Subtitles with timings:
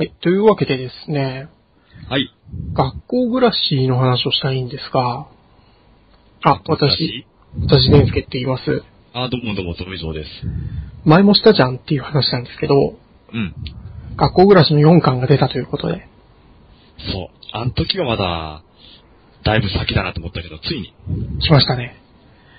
[0.00, 0.14] はい。
[0.22, 1.50] というわけでですね、
[2.08, 2.32] はい。
[2.72, 5.28] 学校暮らしの話をしたいんですが、
[6.42, 7.26] あ、私、
[7.60, 8.82] 私私、伝助って言います。
[9.12, 10.30] あ、どうもどうも、富蔵です。
[11.04, 12.74] 前もしたじゃんっていう話なんですけど、
[13.34, 13.54] うん。
[14.16, 16.08] 学校暮らしの4巻が出たということで、
[17.12, 17.28] そう。
[17.52, 18.62] あの時はまだ、
[19.44, 20.94] だいぶ先だなと思ったけど、ついに、
[21.42, 22.00] 来ましたね。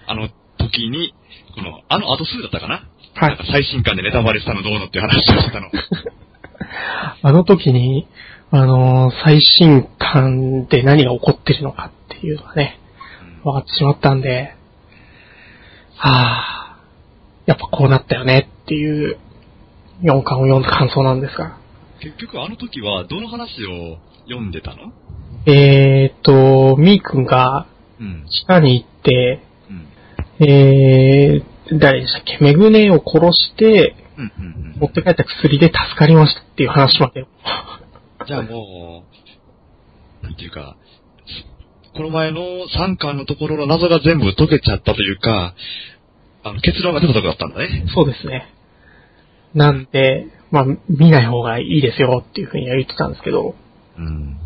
[0.05, 0.29] あの
[0.59, 1.15] 時に、
[1.55, 2.87] この、あの後すぐだったかな？
[3.15, 5.71] はいなんか最新刊でネタバレしたのどうのっていう話をしてたの。
[7.21, 8.07] あの時に、
[8.51, 12.79] あのー最新刊で何が起こってるのかっていうのがね、
[13.43, 14.53] 分かってしまったんで、
[15.97, 19.17] はぁ、やっぱこうなったよねっていう
[20.03, 21.57] 4巻を読んだ感想なんですが、
[21.99, 23.97] 結局あの時は、どの話を
[24.27, 24.91] 読んでたの？
[25.45, 27.67] えーっと、みーくんが
[27.99, 28.25] うん。
[28.27, 29.41] 地下に行って、
[30.39, 30.47] うん。
[30.47, 32.37] えー、誰でしたっけ？
[32.41, 37.21] メグネを殺して、うん、うん、持って帰った薬で助かりましたっていう話まで。
[37.21, 37.27] うん。
[38.27, 39.03] じゃあも
[40.21, 40.75] う、なんていうか、
[41.95, 45.53] この前の3巻のところの謎が全部解けちゃったというか、
[46.43, 47.85] あの、結論が出たとこだったんだね。
[47.93, 48.47] そうですね。
[49.53, 53.55] なんで、まあ、見ない方がいいですよっていうふうには言ってたんですけど、
[53.97, 54.37] うん。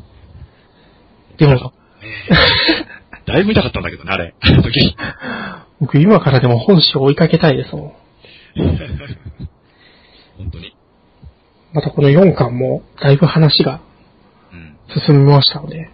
[1.38, 1.74] でも、
[3.26, 4.36] だいぶ見たかったんだけどね、あれ。
[4.40, 4.96] あの時。
[5.80, 7.94] 僕今からでも本誌を追いかけたいですもん。
[10.38, 10.76] 本当に。
[11.74, 13.82] またこの4巻もだいぶ話が
[14.54, 14.76] うん。
[15.06, 15.90] 進みましたので、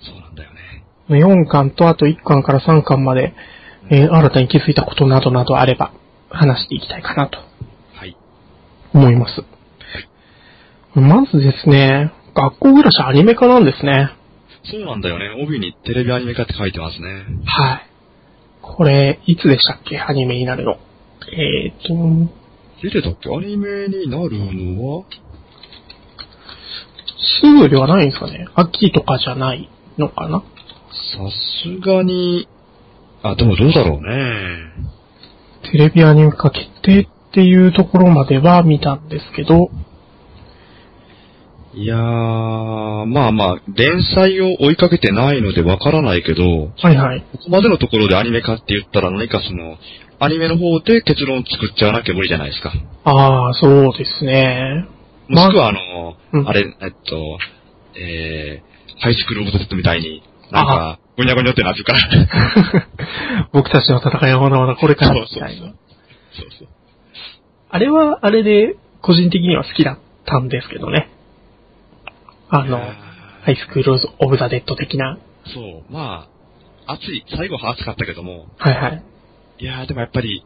[0.00, 0.84] そうなんだよね。
[1.08, 3.34] 4巻とあと1巻から3巻まで、
[3.90, 5.92] えー新たに気づいたことなどなどあれば
[6.30, 7.38] 話していきたいかなと
[7.94, 8.16] はい。
[8.94, 9.42] 思います。
[10.94, 14.10] まずですね、学校暮らしアニメ化なんですね。
[14.64, 15.42] そうなんだよね。
[15.42, 17.24] 帯にテレビアニメ化って書いてますね。
[17.46, 17.86] はい。
[18.60, 19.98] これ、いつでしたっけ？
[20.00, 20.78] アニメになるの。
[21.32, 22.32] えーと、
[22.82, 23.28] 出てたっけ？
[23.28, 25.04] アニメになるのは？
[27.42, 28.46] すぐではないんですかね。
[28.54, 30.40] 秋とかじゃないのかな？
[30.40, 30.44] さ
[31.62, 32.48] すがに、
[33.22, 34.72] あ、でもどうだろうね。
[35.70, 39.70] テレビアニメ化決定っていうところまでは見たんですけど、
[41.74, 41.96] いやー、
[43.06, 47.20] まあまあ、連載を追いかけてないのでわからないけど、はいはい。
[47.20, 49.76] ここまでのところでアニメ化って言ったら何かその、
[50.22, 52.70] アニメの方で結論作っちゃわなきゃ無理じゃないですか。
[53.04, 54.86] ああ、そうですね。
[55.28, 57.38] もしくはあの、うんあれ、えっと、
[57.98, 62.00] えー、ハイスクールオブザ・デッドみたいに、なんか、ごにゃごにゃってなってるから。
[63.52, 65.68] 僕たちの戦いはまだまだこれからみたいな。
[65.68, 65.74] そう
[66.58, 66.68] そう。
[67.70, 71.08] あれは、あれで、個人的には好きだったんですけどね。
[72.50, 72.78] あの、
[73.42, 75.16] ハイスクールオブザ・デッド的な。
[75.46, 76.26] ーそう、ま
[76.86, 79.02] あ、熱い、最後は熱かったけども、はいはい。
[79.60, 80.42] いやーでもやっぱり、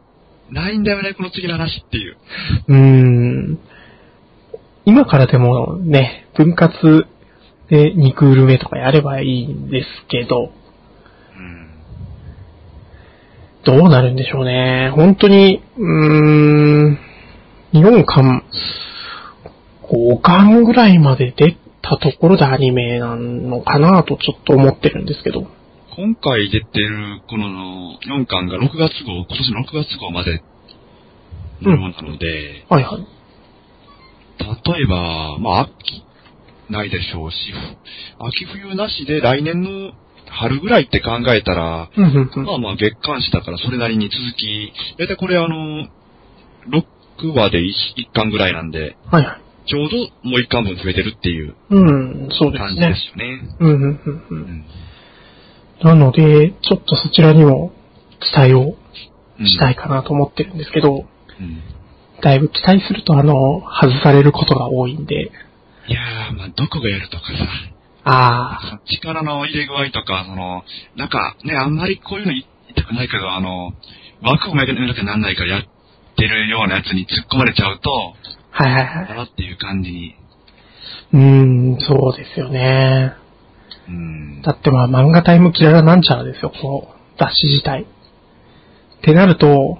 [0.51, 2.17] ないんだよね、この次の話っていう。
[2.67, 3.59] うーん。
[4.83, 7.07] 今からでもね、分割
[7.69, 10.51] で2クール目とかやればいいんですけど、
[11.37, 11.69] うん。
[13.63, 14.91] どうなるんでしょうね。
[14.93, 16.99] 本当に、うーん、
[17.71, 18.43] 4巻、
[19.83, 25.47] 5巻ぐらいまで出たところでアニメなのかなとちょっと思ってるんですけど。
[25.95, 30.43] 今回出てる、この4巻が6月号、今年の6月号まで
[31.61, 33.07] のものなので、はいはい。
[34.39, 36.03] 例えば、まあ、秋、
[36.69, 37.37] ないでしょうし、
[38.19, 39.93] 秋冬なしで来年の
[40.27, 45.87] 春ぐらいって考えたら、うんうんうんまあまあ月刊誌だからそれなりに続き、だいたいこれあの、
[47.21, 49.41] 6話で 1, 巻ぐらいなんで、はいはい。
[49.67, 49.97] ちょうど
[50.29, 52.67] もう1巻分増えてるっていううん、そうですね。
[52.67, 53.57] 感じですよね。
[53.59, 54.25] うんうんうんう。
[54.29, 54.65] うんん。
[55.83, 57.71] なので、ちょっとそちらにも
[58.19, 58.75] 期待を
[59.39, 60.93] うんしたいかなと思ってるんですけど、
[61.39, 61.61] うん。
[62.21, 65.31] だいぶ期待するとあの、外されることが多いんで、
[65.87, 67.47] いやー、まあどこがやるとかさ、
[68.05, 70.63] あ力の入れ具合とか、その、
[70.95, 73.73] なんかね、あんまりこういうの言いたくないけど、あの、
[74.21, 75.63] 枠を埋めなきゃなんないからやっ
[76.15, 77.91] てるようなやつに突っ込まれちゃうと、
[78.53, 79.07] あ、はいはいはい。
[79.07, 80.15] だなっていう感じに。
[81.13, 81.19] うー
[81.77, 83.13] ん、そうですよね。
[83.87, 84.41] うん。
[84.41, 87.83] だってまあ漫画タイムキララなんちゃらですよ、この雑誌自体。
[87.83, 87.85] っ
[89.01, 89.79] てなると、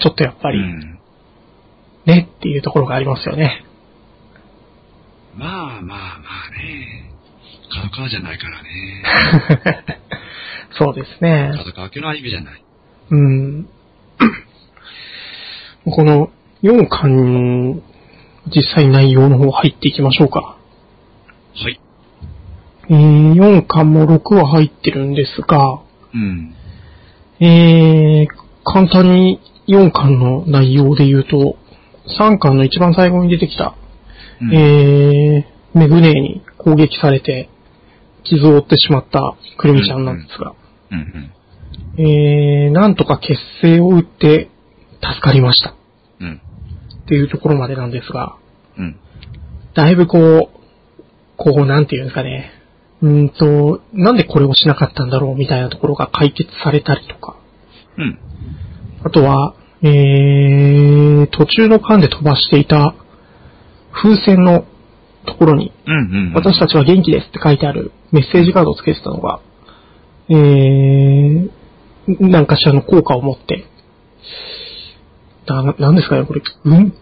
[0.00, 0.98] ちょっとやっぱり、うん。
[2.06, 3.64] ねっていうところがありますよね。
[5.34, 7.10] まあまあまあね。
[7.72, 9.98] 角川じゃないからね。
[10.78, 11.52] そうですね。
[11.56, 12.62] 角川家のアニメじゃない。
[13.10, 13.68] うん。
[15.84, 16.30] この
[16.62, 17.82] 4巻、
[18.54, 20.56] 実際内容の方入っていきましょうか。
[21.54, 21.80] はい。
[22.88, 25.80] えー、4巻も6話入ってるんですが、
[26.14, 26.54] うん。
[27.40, 28.28] えー、
[28.64, 31.56] 簡単に4巻の内容で言うと、
[32.18, 33.76] 3巻の一番最後に出てきた、
[34.40, 37.48] うんえー、メグネーに攻撃されて、
[38.24, 40.54] 傷を負ってしまったくるみちゃんなんですが、
[40.90, 41.32] うん
[41.98, 42.04] うん。
[42.04, 44.48] えー、なんとか結成を打って
[45.00, 45.74] 助かりました。
[46.20, 46.40] うん。
[47.04, 48.36] っていうところまでなんですが、
[48.78, 48.96] うん。
[49.74, 50.48] だいぶこう、
[51.36, 52.61] こう、なんていうんですかね。
[53.02, 57.36] うーんと、なんでこれをしなかったんだろうみたいなところが解決されたりとか。
[57.98, 58.18] うん。
[59.04, 62.94] あとは、えー、途中の間で飛ばしていた
[63.92, 64.64] 風船の
[65.26, 66.32] ところに、うんうん。
[66.34, 69.40] 私たちは元気ですって書いてあるメッセージカードをつけてたのが、
[70.28, 71.50] えー、
[72.20, 73.66] なんかしらの効果を持って、
[75.46, 76.94] な、なんですかね、これ、軍、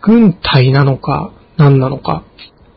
[0.00, 2.24] 軍隊なのか、何なのか。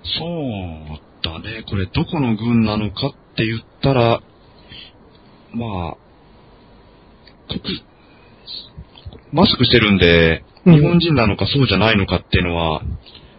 [0.04, 1.64] そうだね。
[1.70, 4.22] これどこの軍なのかって言ったら、
[5.54, 5.98] まあ、
[7.48, 7.84] 国、
[9.32, 12.84] マスクしてるんで、うん日本人なのかそうじゃないのかっていうのは、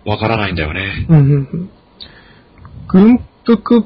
[0.04, 1.06] わからないんだよね。
[1.08, 1.70] うんうんうん。
[2.88, 3.82] 軍服っ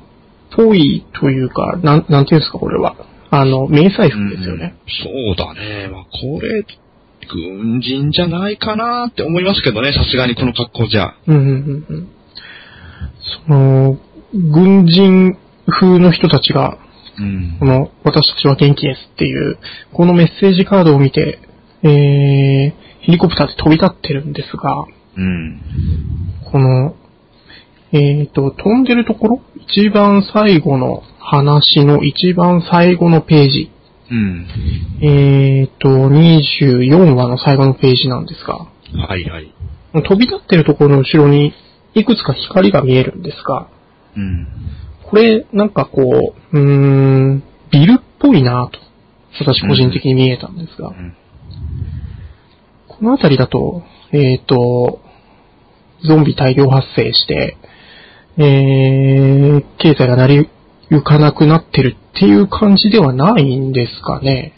[0.56, 2.96] ぽいというか、なん、なんていうんですか、これは。
[3.30, 4.74] あの、迷彩服ですよね。
[4.86, 5.88] うんそうだね。
[5.92, 6.64] まあ、これ、
[7.28, 11.14] 軍人じゃないかなって思いますけどね、さすがにこの格好じゃ。
[11.26, 12.08] うんうんうんうん。
[13.46, 13.98] その、
[14.32, 16.78] 軍人風の人たちが、
[17.18, 17.64] うんこ。
[17.64, 19.58] の、私たちは元気ですっていう、
[19.92, 21.40] このメッセージカードを見て、
[21.82, 24.86] えー、ヘリコプターで飛び立ってるんですが、
[25.16, 25.60] うん。
[26.50, 26.94] この、
[27.92, 33.70] えーと、飛んでるところ一番最後の話の一番最後のページ。
[34.10, 34.46] うん。
[35.02, 39.52] えーと、24話の最後のページなんですが、はいはい。
[39.94, 41.52] 飛び立ってるところの後ろに
[41.96, 43.68] いくつか光が見えるんですが、
[44.16, 44.46] うん。
[45.02, 48.78] これ、なんかこう、うーん、ビルっぽいなと、
[49.40, 51.16] 私個人的に見えたんですが、うん。
[52.86, 53.82] この辺りだと、
[54.12, 55.00] えっ、と、
[56.06, 57.56] ゾンビ大量発生して、
[58.38, 60.50] えー、経済が成り
[60.90, 64.52] 行かなくなってるっていう感じではないんですかね。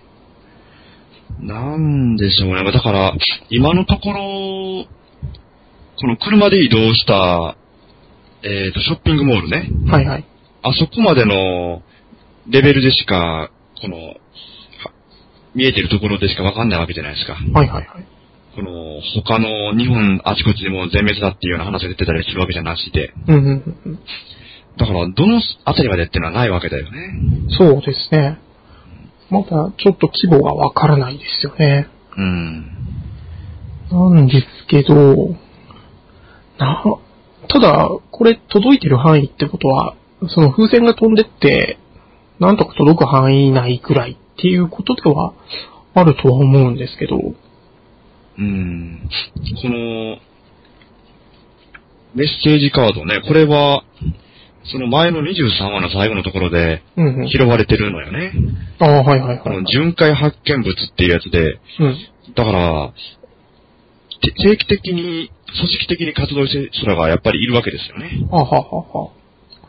[1.41, 2.73] なんでしょうね。
[2.73, 3.15] だから、
[3.49, 4.87] 今のところ、
[6.01, 7.57] この車で移動した、
[8.43, 9.69] えっ、と、ショッピングモールね。
[9.91, 10.25] はいはい。
[10.63, 11.83] あそこまでの
[12.49, 13.51] レベルでしか、
[13.81, 14.15] この、は
[15.55, 17.35] 見えてるところでしかわかんないわけじゃないですか。
[17.35, 18.07] はいはいはい。
[18.55, 23.13] この、他の日本あちこちでも全滅だっていうような話が出てたりするわけじゃなしで。
[23.27, 23.99] うんうんうんうん。
[24.77, 27.13] だから、どのあたりまでっていうのはないわけだよね。
[27.59, 28.39] そうですね。
[29.31, 31.89] まだちょっと規模がわからないですよね。
[32.17, 32.79] うん。
[33.91, 35.35] なんですけど、
[36.59, 36.83] な、
[37.49, 39.95] ただ、これ届いてる範囲ってことは、
[40.29, 41.79] その風船が飛んでって、
[42.41, 45.33] なんとか届く範囲内くらいっていうことでは
[45.95, 47.17] あるとは思うんですけど、
[48.39, 49.09] うん。
[49.63, 50.19] この、
[52.15, 53.83] メッセージカードね、これは、
[54.71, 57.29] その前の23話の最後のところでうんうん。
[57.29, 58.33] 拾われてるのよね。
[58.79, 59.65] ああ、はいはいこのはい。
[59.67, 61.97] 巡回発見物っていうやつで、うん。
[62.35, 62.93] だから、
[64.21, 68.27] て定期的に、組織的に活動してる人らがやっぱりいるわけですよね。
[68.31, 69.11] あははは。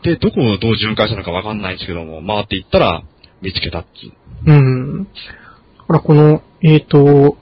[0.02, 3.02] で、どこをどう巡回したのかわかんないんですけども、回っていったら
[3.42, 4.12] 見つけたっていう。
[4.46, 5.04] うん。
[5.04, 5.10] だ
[5.86, 7.36] からこの、えっ、と、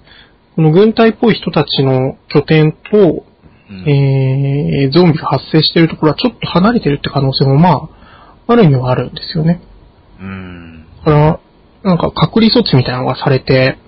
[0.56, 3.24] この軍隊っぽい人たちの拠点と、
[3.70, 7.90] うんえー、ゾンビが発生しているところはちょっと離れてるって可能性もま
[8.46, 9.60] あ、ある意味はあるんですよね。
[10.20, 10.86] うん。
[11.04, 11.40] だから、
[11.84, 13.78] なんか隔離措置みたいなのがされて、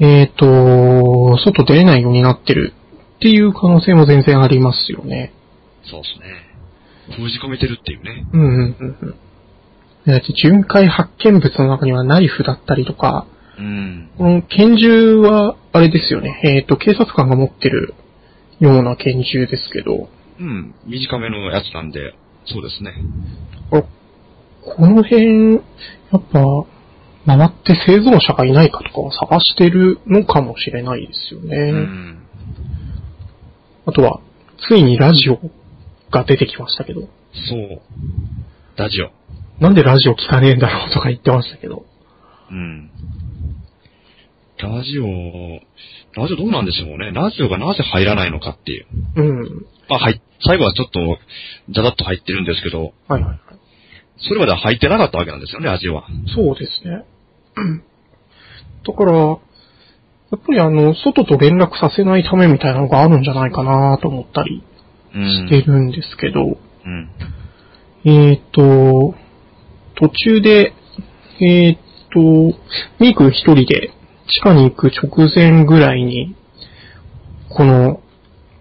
[0.00, 2.74] えっ、と、外出れないようになってる
[3.16, 5.32] っていう可能性も全然ありますよね。
[5.84, 7.16] そうですね。
[7.16, 8.26] 封じ込めてるっていうね。
[8.32, 9.14] うんうんうんうん。
[10.06, 13.26] だって巡回発見物の中にはナイフだったりとか、
[13.58, 14.10] うん。
[14.18, 16.40] この拳銃は、あれですよね。
[16.44, 17.94] えっ、と、警察官が持ってる
[18.60, 20.08] ような拳銃ですけど、
[20.38, 20.74] うん。
[20.86, 22.92] 短めのやつなんで、そうですね。
[23.70, 23.86] こ
[24.60, 25.58] この辺、や
[26.18, 26.66] っぱ、
[27.26, 31.56] 回って生存者がいないかとかを探してるのかもしれないですよね。
[31.56, 32.25] うん。
[33.86, 34.20] あとは、
[34.68, 35.38] ついにラジオ
[36.10, 37.06] が出てきましたけど、そ
[37.56, 37.80] う。
[38.76, 39.10] ラジオ。
[39.60, 41.86] なんでラジオ聞かねえんだろうとか言ってましたけど。
[42.50, 42.90] うん。
[44.58, 45.04] ラジオ、
[46.20, 47.12] ラジオどうなんでしょうね。
[47.12, 48.86] ラジオがなぜ入らないのかっていう。
[49.16, 49.66] うん。
[49.88, 50.20] まあ、はい。
[50.44, 51.18] 最後はちょっと、
[51.72, 53.40] ざざっと入ってるんですけど、はいはいはい。
[54.18, 56.06] それまでは入ってなかったわけなんですよね、ラジオは。
[56.34, 57.04] そうですね。
[57.56, 57.82] う ん
[58.86, 59.38] だから、
[60.30, 64.62] やっぱりあの、外と連絡させないためみたいなのがあるんじゃないかなと思ったり
[65.14, 65.48] うん。
[65.48, 67.10] してるんですけど、うん。
[68.04, 69.14] えっ、と、
[69.94, 70.74] 途中で、
[71.40, 71.78] えっ、
[72.12, 72.20] と、
[72.98, 73.90] ミーク一人で
[74.28, 76.34] 地下に行く直前ぐらいに、
[77.48, 78.00] この、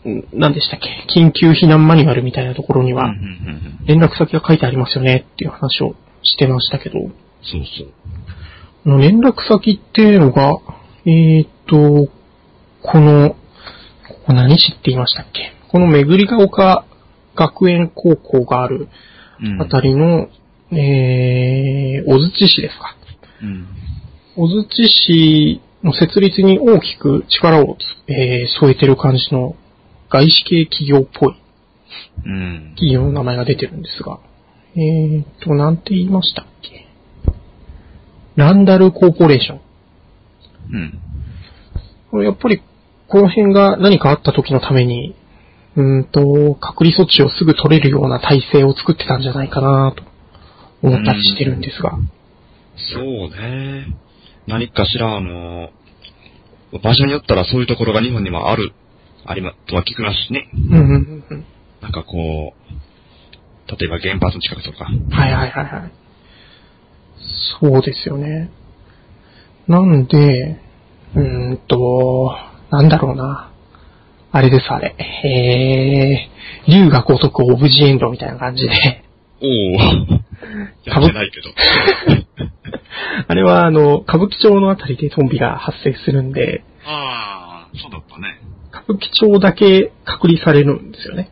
[0.07, 7.11] ん何でしたっけ緊急避難マニュアルみたいなところには、うんうんうんうん連絡先が書いてありますよねっていう話をしてましたけど、そう
[8.83, 8.99] そう。
[8.99, 10.57] 連絡先っていうのが、
[11.05, 12.11] えーっと、
[12.81, 13.35] この、こ
[14.27, 15.51] こ何市って言いましたっけ？
[15.69, 16.85] この巡りが丘
[17.35, 18.87] 学園高校がある
[19.41, 20.29] うんあたりの、
[20.71, 22.95] えー、小槌市ですか。
[23.41, 23.67] うん。
[24.35, 29.55] 小槌市の設立に大きく力を、えー添えてる感じの
[30.09, 31.35] 外資系企業っぽい
[32.25, 32.71] うん。
[32.75, 34.19] 企業の名前が出てるんですが、
[34.75, 36.87] えーっと、なんて言いましたっけ？
[38.35, 39.61] ランダルコーポレーション。
[40.71, 40.99] うん。
[42.15, 42.61] これやっぱり、
[43.09, 45.13] この辺が何かあった時のために、
[45.75, 50.01] うーんと、隔離措置をすぐ取れるような体制を作ってたんじゃないかなと
[50.81, 51.91] 思ったりしてるんですが。
[52.93, 53.97] そうね。
[54.47, 55.71] 何かしら、あの、
[56.81, 58.71] 場所によったらそういうところが日本にもある、
[59.25, 60.49] ありま、とは聞くますしね。
[60.53, 61.45] うんうんうんうん。
[61.81, 64.85] なんかこう、例えば原発の近くとか。
[64.85, 65.91] はいはいはいはい。
[67.59, 68.49] そうですよね。
[69.67, 70.63] なんで、
[71.15, 72.35] うーんと、
[72.71, 73.51] なんだろうな。
[74.31, 74.95] あれです、あれ。
[74.99, 79.03] えー、竜が如くオブジェエンドみたいな感じで。
[79.41, 79.49] おお
[80.83, 81.49] やってないけど。
[83.27, 88.39] あれは、あの、歌舞伎町のあたりでゾンビが発生するんで、ああ、そうだったね。
[88.71, 91.29] 歌舞伎町だけ隔離されるんですよね。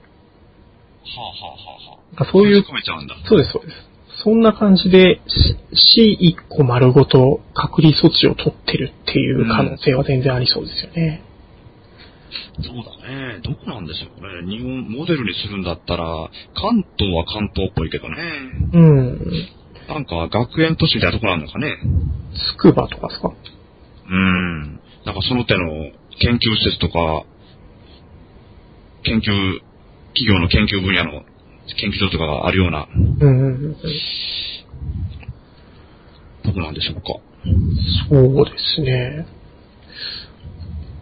[1.06, 1.56] はあはあは
[1.90, 2.64] あはなんかそういう。
[3.28, 3.93] そうです、そうです。
[4.24, 5.22] そんな感じで、
[5.76, 11.24] し C1 個丸ごと隔離措置を取ってるっていう可能性は全然ありそうですよね。
[12.62, 13.40] そうだね。
[13.44, 14.50] どこなんでしょうね。
[14.50, 18.16] 日本、モデルにするんだったら、関東は関東っぽいけどね。
[18.74, 19.20] うん。
[19.88, 21.78] なんか学園都市みたいなところあるのかね。
[22.56, 23.34] つくばとかですか？
[24.10, 24.80] うん。
[25.06, 27.26] なんかその手の研究施設とか、
[29.04, 29.60] 研究、
[30.16, 31.24] 企業の研究分野の
[31.80, 33.76] 研究所とかがあるようなうんうんうん。
[36.44, 37.02] とこなんでしょうか。
[38.10, 39.26] そうですね。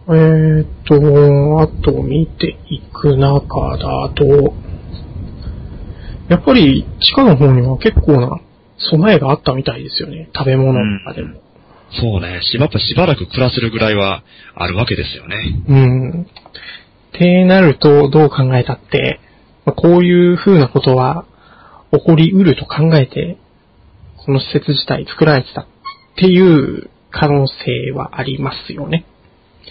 [0.08, 4.54] えーっと、あと見ていく中だと、
[6.28, 8.40] やっぱり地下の方には結構な
[8.78, 10.30] 備えがあったみたいですよね。
[10.34, 11.40] 食べ物とかでも。
[12.00, 12.40] そうね。
[12.42, 15.36] しばっぱしばらく暮らせるぐらいはあるわけですよね。
[15.68, 16.22] うん。
[16.22, 16.26] っ
[17.12, 19.20] てなると、どう考えたって、
[19.64, 21.26] まあこういう風なことは
[21.92, 23.38] 起こりうると考えて、
[24.24, 25.66] この施設自体作られてたっ
[26.16, 29.04] ていう可能性はありますよね。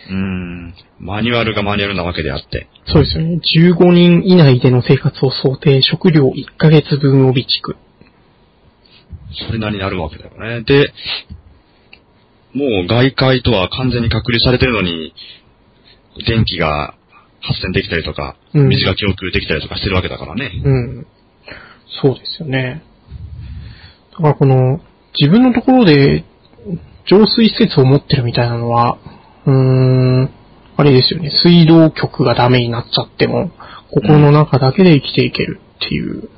[0.10, 0.74] うん。
[1.00, 2.67] マニュアルがマニュアルなわけであって。
[2.88, 3.39] そうですよね。
[3.57, 7.75] 15人以内での生活を想定、食料1ヶ月分を備蓄。
[9.48, 10.63] それなりにあるわけだよね。
[10.63, 10.93] で、
[12.53, 15.13] もう外界とは完全に隔離されてるのに、
[16.27, 16.95] 電気が
[17.41, 20.51] 発電できたりとか、うん水が供給できたりとかしてるわけだからね。
[20.63, 21.07] うん。
[22.01, 22.83] そうですよね。
[24.12, 24.79] だからこの、
[25.19, 26.24] 自分のところで
[27.05, 28.98] 浄水施設を持ってるみたいなのは、
[29.45, 30.29] うーん、
[30.77, 31.31] あれですよね。
[31.43, 33.50] 水道局がダメになっちゃっても、
[33.93, 36.29] ここの中だけで生きていけるっていう、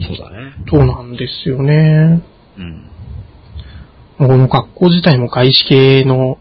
[0.00, 0.52] そうだね。
[0.68, 2.22] そうなんですよね。
[2.58, 2.90] うん。
[4.18, 6.38] この学校自体も外資系の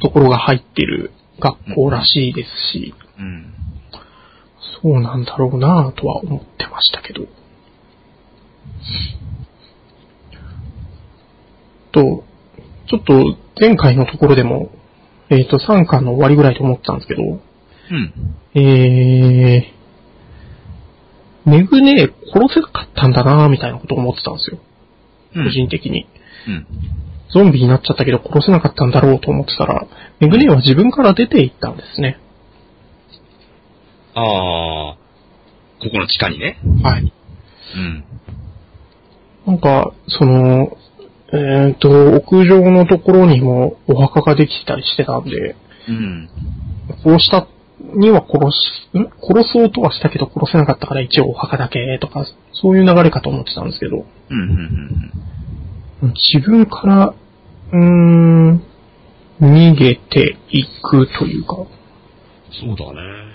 [0.00, 3.54] ところが入ってる学校らしいですし、うん。
[4.82, 7.26] そうなんだろうなぁとは思ってましたけど。
[11.92, 12.24] と、
[12.88, 14.70] ちょっと前回のところでも、
[15.30, 18.12] えっ、と、3巻の終わりぐらいと思ってたんですけど、うん。
[18.54, 24.58] えー、メグネ殺せなかったんだなぁみたいなことを思ってたんですよ。
[25.36, 26.06] うん個人的に。
[26.48, 26.66] うん。
[27.30, 29.86] ゾンビになっちゃったけど殺せなかったんだろうと思ってたら、
[30.20, 32.18] メグネは自分から出ていったんですね。
[34.14, 34.96] ああ、
[35.80, 36.58] ここの地下にね。
[36.82, 37.12] はい。
[37.76, 38.04] うん。
[39.46, 40.76] なんか、その、
[41.32, 45.56] えっ、と、屋上のところにもお墓ができてたりしてたんで、
[45.88, 46.28] うん。
[47.04, 47.46] 殺した
[47.80, 49.10] には殺し、ん？
[49.20, 54.38] 殺そうとはしたけど殺せなかったから一応お墓だけとか、そういう流れかと思ってたんですけど、うん。
[54.38, 55.12] うん。
[56.02, 57.14] 自分から、
[57.72, 58.62] うーん、
[59.40, 61.56] 逃げていくというか、
[62.52, 63.26] そうだね。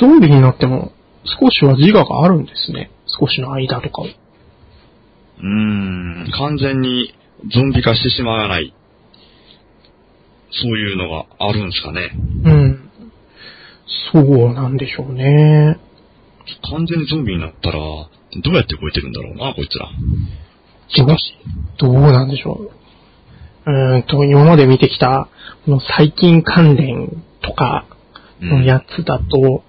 [0.00, 0.92] ゾンビになっても
[1.24, 2.90] 少しは自我があるんですね。
[3.06, 4.04] 少しの間とかを。
[4.04, 6.30] うーん。
[6.32, 7.14] 完全に
[7.52, 8.74] ゾンビ化してしまわない。
[10.50, 12.10] そういうのがあるんですかね。
[12.44, 12.90] うん。
[14.12, 15.78] そうなんでしょうね。
[16.70, 18.08] 完全にゾンビになったら、ど
[18.50, 19.88] うやって動いてるんだろうな、こいつら。
[20.96, 21.08] どう
[21.78, 22.60] どうなんでしょ
[23.66, 23.70] う？
[23.70, 25.28] うーんと、今まで見てきた、
[25.64, 27.86] この細菌関連とか
[28.40, 29.62] のやつだと、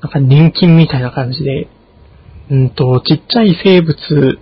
[0.00, 1.68] なんか年金みたいな感じで、
[2.50, 4.38] うんと、ちっちゃい生物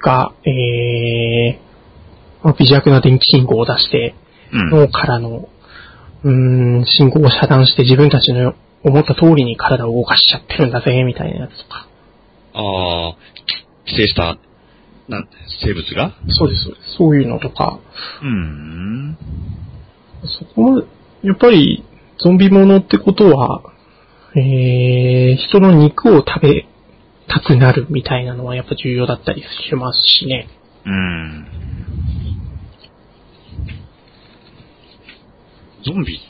[0.00, 4.14] が、えー、まあ微弱な電気信号を出して、
[4.52, 4.70] うん。
[4.70, 5.48] 脳からの、
[6.24, 8.54] うーん、信号を遮断して自分たちの
[8.84, 11.88] 思った通りに体を動かしちゃってるんだぜ、みたいなやつとか。
[12.54, 13.16] ああ、
[13.86, 14.36] 寄生した、
[15.08, 15.28] なん、
[15.62, 16.14] 生物が？
[16.28, 16.96] そうです、そうです。
[16.96, 17.78] そういうのとか、
[18.22, 19.18] うん。
[20.24, 20.82] そこも、
[21.22, 21.84] やっぱり、
[22.18, 23.62] ゾンビものってことは、
[24.34, 26.66] えー、人の肉を食べ
[27.28, 30.48] たくなるみたいなのはやっぱ重要だったりしますしね。
[30.86, 31.46] うん。
[35.84, 36.20] ゾンビ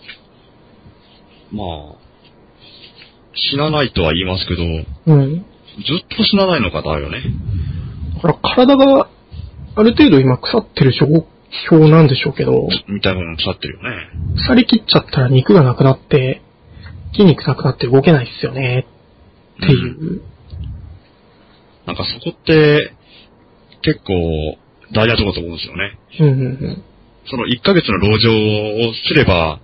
[1.53, 2.03] まあ、
[3.35, 5.35] 死なないとは言いますけど、うん。
[5.37, 7.23] ずっと死なないのかだよね。
[8.29, 9.09] ら体が
[9.75, 11.07] ある程度今腐ってる状
[11.71, 13.91] 況なんでしょうけど、みたいなもの腐ってるよね。
[14.37, 16.43] 腐りきっちゃったら肉がなくなって、
[17.13, 18.87] 筋肉なくなって動けないっすよね、
[19.57, 20.23] っていう。
[21.87, 22.93] なんかそこって、
[23.83, 24.15] 結構、
[24.93, 25.99] 大事なところだと思うんですよね。
[26.21, 26.83] うんうんうん。
[27.27, 29.61] その1ヶ月の籠城をすれば、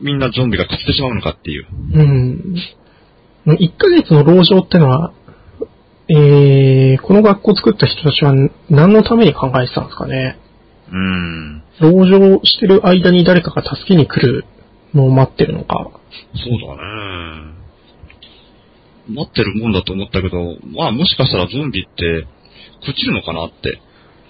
[0.00, 1.66] みんなゾンビが勝ってしまうのかっていう。
[1.92, 2.54] うん。
[3.46, 5.12] 1ヶ月の籠城ってのは、
[6.08, 8.32] えー、この学校を作った人たちは
[8.70, 10.38] 何のために考えてたんですかね？
[10.92, 11.62] うん。
[11.80, 14.44] 籠城してる間に誰かが助けに来る
[14.94, 15.90] のを待ってるのか。
[16.34, 17.56] そうだね。
[19.08, 22.26] 待ってるもんだと思ったけど、まあもしかしたらゾンビって、
[22.88, 23.80] 朽ちるのかなって。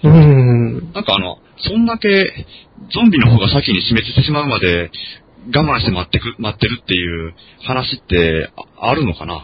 [0.03, 0.93] うん。
[0.93, 2.07] なんかあの、そんだけ、
[2.93, 4.91] ゾンビの方が先に死滅してしまうまで、
[5.55, 9.41] 我慢して待ってく、待ってるっていう話って、ああるのかな？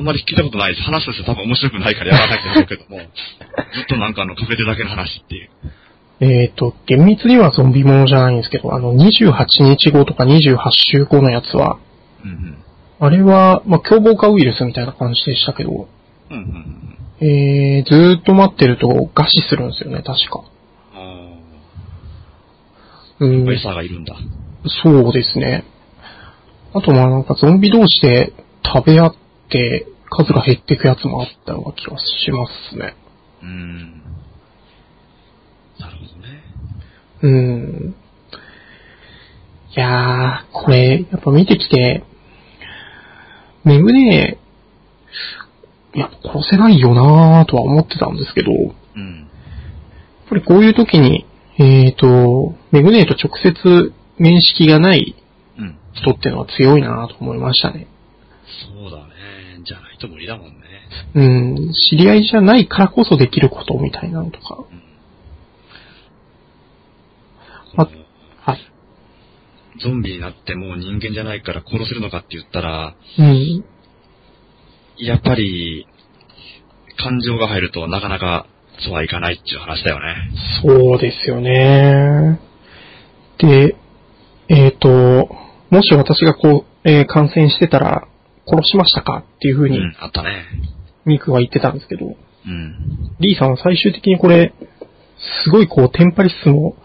[0.00, 0.82] あんまり聞いたことないです。
[0.82, 2.96] 話として多分面白くないからやらないと思うけども、
[3.76, 5.50] ずっとなんかあの、隠れてるだけの話っていう。
[6.20, 11.78] えっ、と、厳密にはゾンビものじゃないんですけど、あの、28日後とか28週後のやつは、
[12.24, 12.56] うんうん。
[12.98, 15.70] あれは、まあ、凶暴化ウイルスみたいな感じでしたけど、
[16.30, 17.26] うんうんうん。
[17.28, 20.44] えー、ずーっと待ってると餓死するんですよね、確か。
[20.94, 21.28] あ
[23.18, 24.16] うんあ、餌がいるんだ。
[24.82, 25.64] そうですね。
[26.72, 28.32] あとまあなんかゾンビ同士で
[28.64, 29.20] 食べ合って
[30.10, 32.94] 数が減っていくやつもあったような気がしますね。
[33.42, 34.02] うん。
[35.78, 36.42] なるほどね。
[37.22, 37.94] うん。
[39.76, 42.02] いやー、これ、やっぱ見てきて、
[43.64, 44.38] めぐね
[45.94, 49.28] いや、殺せないよなーとは思ってたんですけど、やっうん。
[50.28, 51.24] ぱりこういう時に、
[51.58, 55.14] えーと、めぐねと直接面識がない
[55.58, 55.76] うん。
[55.92, 57.86] 人っていうのは強いなと思いましたね。
[58.80, 59.09] そうだね。
[59.64, 60.54] じゃないと無理だもんね。
[61.14, 61.22] う
[61.70, 64.58] ん、知り合いじゃないからこそできることみたいなのとか。
[64.58, 64.82] うん。
[67.76, 68.58] はい。
[69.82, 73.64] ゾンビになってもう人間じゃないから殺せるのかって言ったら、うん。
[74.98, 75.86] やっぱり、
[76.96, 78.46] 感情が入るとなかなか
[78.84, 80.16] そうはいかないっていう話だよね。
[80.62, 82.40] そうですよね。
[83.38, 83.76] で、
[84.48, 85.28] えっ、と、
[85.70, 88.08] もし私がこう、えー感染してたら
[88.50, 90.44] 殺しましたかっていうふうにうん、あったね。
[91.04, 93.16] ミクは言ってたんですけど、うん。
[93.20, 94.52] リーさんは最終的にこれ、
[95.44, 96.76] すごいこう、テンパリスも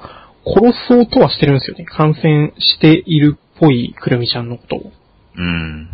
[0.46, 1.86] 殺そうとはしてるんですよね。
[1.86, 4.92] 感染しているっぽいくるみちゃんのことを。
[5.38, 5.90] うん。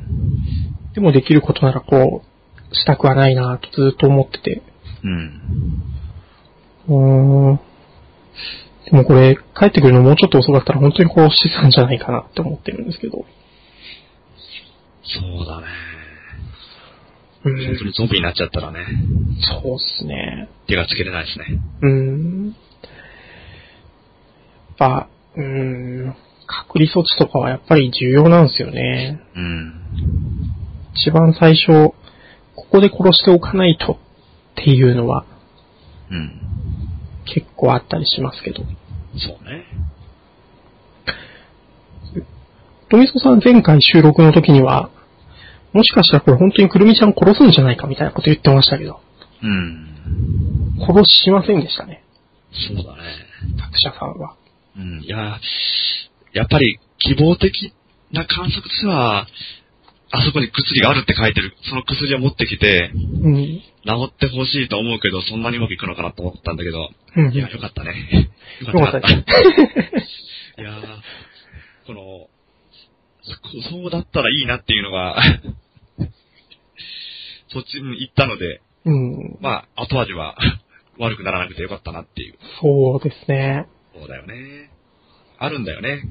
[0.93, 2.23] でもできることならこ
[2.71, 4.62] う、したくはないなとずっと思ってて。
[5.03, 5.41] うん。
[6.88, 7.60] うーん。
[8.86, 13.25] でもこれ、帰ってくるのもうちょっと遅かったら本当に殺してたんじゃないかなって思ってるんですけど。
[15.03, 15.67] そうだね。
[17.43, 18.85] う本当にゾンビになっちゃったらね、
[19.63, 20.49] そうっすね。
[20.67, 21.45] 手がつけれないですね。
[21.81, 22.45] うーん。
[22.47, 22.55] やっ
[24.77, 25.43] ぱ、うー
[26.09, 29.21] ん、隔離措置とかはやっぱり重要なんですよね。
[29.35, 29.73] うん。
[30.95, 31.93] 一番最初、
[32.55, 33.97] ここで殺しておかないとっ
[34.55, 35.25] ていうのは
[36.11, 36.31] うん。
[37.25, 38.63] 結構あったりしますけど。
[38.63, 39.65] そうね。
[42.91, 44.89] 富曽さん前回収録の時には、
[45.71, 48.99] もしかしたらこれ本当にくるみちゃん殺すんじゃないかみたいなこと言ってましたけど、
[49.41, 50.75] うん。
[50.86, 52.04] 殺しませんでしたね。
[52.51, 53.04] そうだね。
[53.58, 54.36] 作者さんは。
[54.75, 55.01] うん。
[55.04, 55.39] いや、
[56.34, 57.73] やっぱり希望的
[58.12, 59.25] な観測としては、
[60.13, 62.91] あそこに薬があるって書いてる、その薬を持ってきて、
[63.23, 63.36] うん。
[63.36, 63.63] 治
[64.10, 68.30] ってほしいと思うけど、そんなにうまくいくのかなと思ったんだけど、うんいや、よかったね。
[68.60, 68.97] よかった。
[68.97, 69.39] よかった。
[70.62, 70.82] いやー
[71.88, 72.27] この、
[73.23, 75.21] そそうだったらいいなっていうのが、
[77.49, 79.38] そっちに行ったので、うん。
[79.41, 80.38] まあ、後味は
[80.97, 82.36] 悪くならなくてよかったなっていう。
[82.62, 83.67] そうですね。
[83.95, 84.71] そうだよね。
[85.38, 86.01] あるんだよね。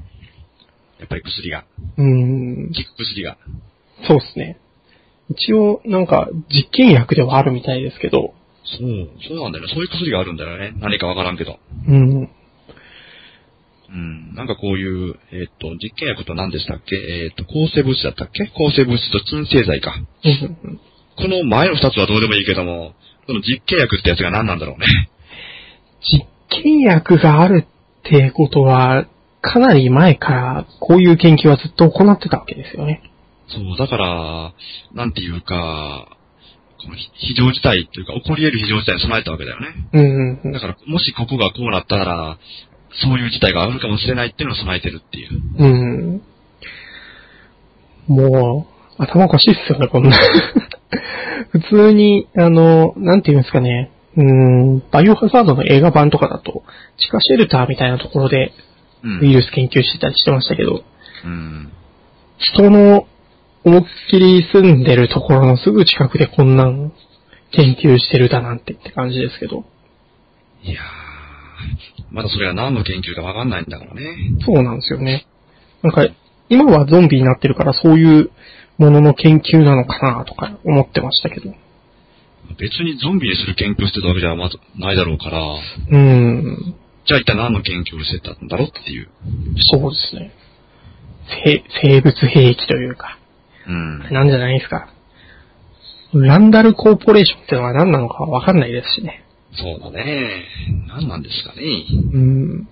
[0.99, 1.65] やっぱり薬が。
[1.97, 2.05] うー
[2.69, 2.73] ん。
[2.73, 3.37] 効く薬が。
[4.07, 4.57] そうですね。
[5.29, 9.73] 一応、なんか、実験薬ではあるみたいですけど、そう、そうなんだよね。
[9.73, 10.73] そういう薬があるんだよね。
[10.77, 11.59] 何かわからんけど。
[11.87, 12.29] うん。
[13.93, 14.33] うん。
[14.35, 16.95] なんかこういう、えっ、と、実験薬と何でしたっけ？
[16.95, 18.47] えっ、と、抗生物質だったっけ？
[18.47, 19.95] 抗生物質と鎮静剤か。
[21.17, 22.93] この前の二つはどうでもいいけども、
[23.27, 24.87] その実験薬ってやつが何なんだろうね？
[26.01, 26.25] 実
[26.63, 29.07] 験薬があるってことは、
[29.41, 33.01] かなり前からこういう研究はずっと行ってたわけですよね。
[33.47, 34.53] そう、だから、
[34.93, 36.17] なんていうか、
[36.81, 39.67] この非常事態というか、起こり得る非常事態に備えたわけだよね。
[39.93, 42.37] うんうんうんだから、もしここがこうなったら、
[43.03, 45.41] そういう事態があるかもしれないっていうのを備えてるっていう。
[45.57, 46.21] うん。
[48.07, 48.67] も
[48.99, 50.15] う、頭おかしいっすよね、こんな。
[51.51, 53.91] 普通に、あの、なんていうんですかね。
[54.17, 56.63] うん、バイオハザードの映画版とかだと、
[56.97, 58.51] 地下シェルターみたいなところで
[59.03, 59.19] うん。
[59.21, 60.83] ウイルス研究してたりしてましたけど、
[61.25, 61.71] うん。
[62.37, 63.07] 人の
[63.63, 66.91] 思いっきり住んでるところのすぐ近くでこんなん
[67.51, 69.65] 研究してるだなんてって感じですけど。
[70.63, 71.00] いやー、
[72.11, 74.15] まだそれが何の研究かわかんないんだからね。
[74.45, 75.25] そうなんですよね。
[75.83, 76.07] なんか、
[76.49, 78.31] 今はゾンビになってるからそういう
[78.77, 81.53] ものの研究なのかなとか思ってましたけど。
[82.59, 86.75] 別にゾンビにする研究をしてたわけではまずないだろうから、うーん。
[87.05, 89.09] じゃあ一体何の研究をしてたんだろうっていう。
[89.71, 90.33] そうですね。
[91.45, 93.17] 生生物兵器というか、
[93.67, 93.99] うん。
[94.11, 94.89] なんじゃないですか。
[96.13, 99.20] ランダルコーポレーションってのは何なのかわかんないですしね。
[99.53, 100.45] そうだね。
[100.87, 101.61] 何なんですかね。
[102.13, 102.69] うーん。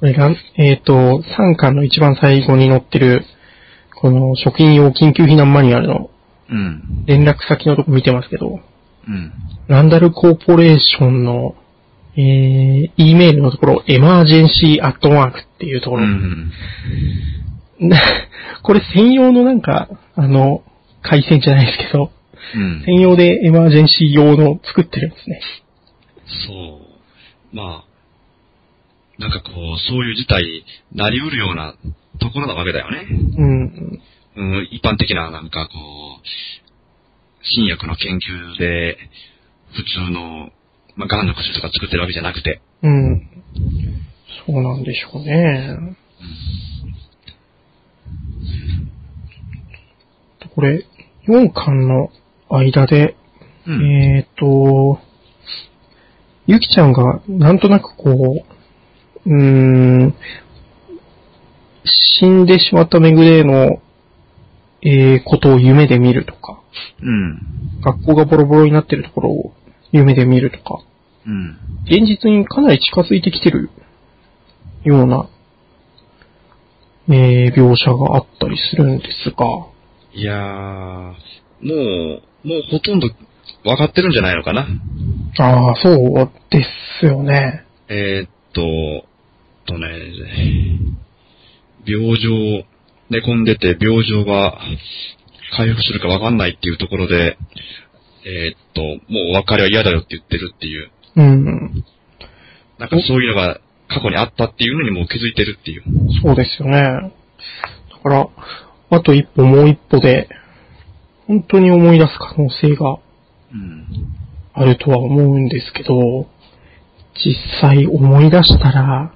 [0.00, 0.92] これラン、えっ、と、
[1.38, 3.24] 3巻の一番最後に載ってる、
[4.00, 6.10] この職員用緊急避難マニュアルの
[6.50, 7.04] うん。
[7.06, 8.60] 連絡先のとこ見てますけど、
[9.08, 9.32] うん。
[9.68, 11.54] ランダルコーポレーションの、
[12.16, 16.50] えー、E メールのところ、エマージェンシーアットマークっていうところ、うん。
[17.80, 17.98] な
[18.62, 20.62] これ専用のなんか、あの、
[21.02, 22.10] 回線じゃないですけど、
[22.54, 22.84] うん。
[22.84, 25.40] 専用でエマージェンシー用の作ってるんですね。
[26.46, 26.80] そ
[27.52, 27.56] う。
[27.56, 31.74] まあ、なんかこう、そういう事態になりうるような
[32.20, 33.06] ところなわけだよね。
[33.36, 34.00] うん。
[34.36, 36.26] うん、一般的ななんかこう、
[37.42, 38.98] 新薬の研究で、
[39.72, 40.50] 普通の、
[40.96, 43.28] まあ、癌の薬とか作ってるわけじゃなくて、うん。
[44.46, 45.96] そうなんでしょうね。
[50.54, 50.84] これ、
[51.26, 52.10] 4巻の
[52.50, 53.16] 間で、
[53.66, 54.16] うん。
[54.16, 54.98] えっ、と、
[56.46, 58.44] ゆきちゃんがなんとなくこ
[59.26, 60.14] う、うーん、
[61.84, 63.80] 死んでしまっためぐれの、
[64.80, 66.62] えー、ことを夢で見るとか、
[67.02, 67.80] うん。
[67.82, 69.52] 学校がボロボロになってるところを
[69.92, 70.82] 夢で見るとか、
[71.26, 71.58] うん。
[71.84, 73.70] 現実にかなり近づいてきてる
[74.84, 75.28] ような、
[77.10, 79.44] えー、描写があったりするんですが、
[80.14, 81.12] いやー、
[81.62, 83.08] もう、もうほとんど
[83.62, 84.66] 分かってるんじゃないのかな？
[85.38, 86.64] ああ、そうで
[87.00, 87.64] すよね。
[87.88, 88.62] えー、っと、
[89.66, 89.88] とね、
[91.86, 92.30] 病状、
[93.10, 94.58] 寝込んでて病状が
[95.56, 97.36] 回復するか分かんないっていうところで、
[98.24, 98.80] えー、っと、
[99.12, 101.84] もうお別れは嫌だよって言ってるっていう、うん。
[102.78, 105.82] なんかそういうのが過去にあったっていうのにもう気づいてるっていう。
[106.22, 106.80] そうですよね。
[107.90, 108.28] だから、
[108.90, 110.28] あと一歩もう一歩で、
[111.28, 112.98] 本当に思い出す可能性が
[113.52, 113.86] うん。
[114.52, 116.26] あるとは思うんですけど、
[117.14, 119.14] 実際思い出したら、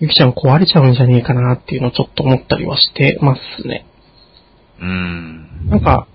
[0.00, 3.86] ゆきちゃん壊れちゃうんじゃねえかなっていうのをちょっと思ったりはしてますね。
[4.80, 5.68] うん。
[5.68, 6.08] なんか、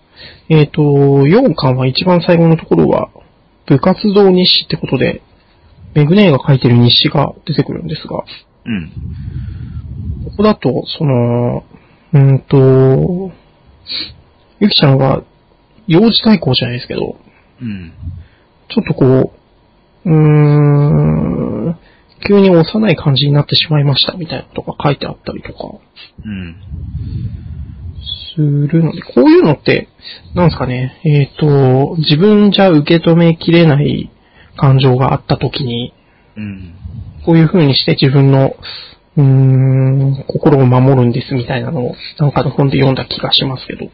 [0.50, 3.10] えっ、と、4巻は一番最後のところは、
[3.66, 5.22] 部活動日誌ってことで、
[5.94, 8.26] メグネーが書いてる日誌が出てくるんですが、
[8.66, 8.92] うん。
[10.26, 11.64] ここだと、その、
[12.14, 13.32] うーんと、
[14.60, 15.24] ゆきちゃんが
[15.88, 17.18] 幼児対抗じゃないですけど、
[17.62, 17.94] うん。
[18.70, 19.34] ちょっとこ
[20.06, 20.14] う、うー
[21.72, 21.78] ん、
[22.28, 25.80] 急に幼い感じになってしまいましたみたいなことが書いてあったりとか
[26.26, 26.56] うん。
[28.36, 29.88] するので、こういうのって、
[30.36, 34.12] なんですかね、えっ、と、自分じゃ受け止めきれない
[34.56, 35.94] 感情があった時に、
[36.36, 36.76] うん。
[37.26, 38.56] こういう風にして自分の、
[39.18, 43.90] うーん、心を守るんですみたいなのを、なんかの本で読んだ気がしますけど。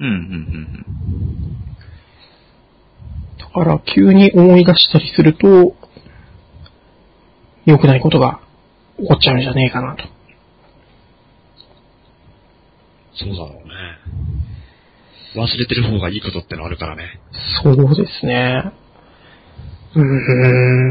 [0.00, 0.06] うん。
[0.06, 0.84] うん。
[3.38, 5.76] だから、急に思い出したりすると、
[7.66, 8.40] 良くないことが
[8.98, 10.04] 起こっちゃうんじゃねえかなと。
[13.14, 13.70] そうだろうね。
[15.36, 17.20] 忘れてる方がいいことってのあるからね。
[17.62, 18.72] そうですね。
[19.94, 20.90] うーん、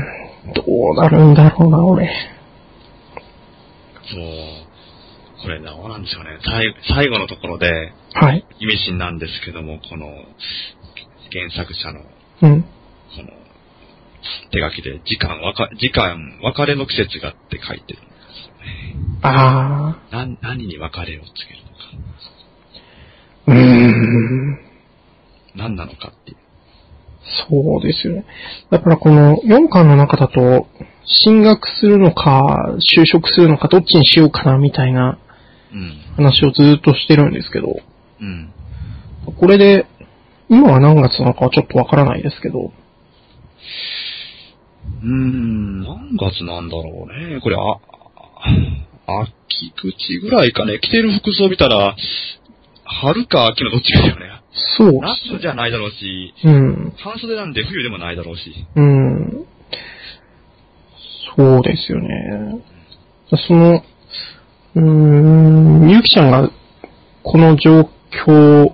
[0.53, 2.09] どうなるんだろうな、俺。
[4.09, 4.68] そう。
[5.41, 6.39] これな、なんでしょうね。
[6.43, 8.45] 最最後のところで、はい。
[8.59, 10.07] 意味深なんですけども、この、
[11.31, 12.01] 原作者の、
[12.41, 12.61] うん。
[12.63, 12.67] こ
[13.23, 13.29] の、
[14.51, 19.19] 手書きで、時間、わか、時間、別れの季節がって書いてるんですよね。
[19.21, 21.89] あ何、何に別れをつけるのか。
[23.47, 23.51] ー。
[23.51, 24.59] うーん。
[25.55, 26.37] 何なのかっていう。
[27.47, 28.25] そうですよね。
[28.71, 30.67] だからこの4巻の中だと、
[31.05, 35.28] 進学するのか、就職するのか、どっちにしようかな、みたいなうん。
[36.15, 37.75] 話をずっとしてるんですけど、
[38.21, 38.53] うん。
[39.37, 39.85] これで、
[40.49, 42.71] 今は何月なのかはちょっとわからないですけど、
[45.01, 47.39] うーん、何月なんだろうね。
[47.41, 47.79] これ、あ、
[49.21, 50.79] 秋口ぐらいかね。
[50.79, 51.95] 着てる服装見たら、
[52.83, 54.41] 春か秋のどっちかだよね。
[54.77, 54.93] そう。
[55.01, 56.93] 夏じゃないだろうし、うん。
[56.97, 58.65] 半袖なんで冬でもないだろうし。
[58.75, 59.45] うん。
[61.35, 62.61] そうですよね。
[63.47, 63.83] その、
[64.75, 66.49] うーん、ゆきちゃんが、
[67.23, 67.89] この状
[68.25, 68.71] 況、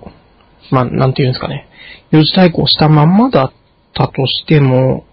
[0.70, 1.68] まあ、なんていうんですかね、
[2.10, 3.52] 幼児対抗したまんまだっ
[3.94, 5.04] たとしても、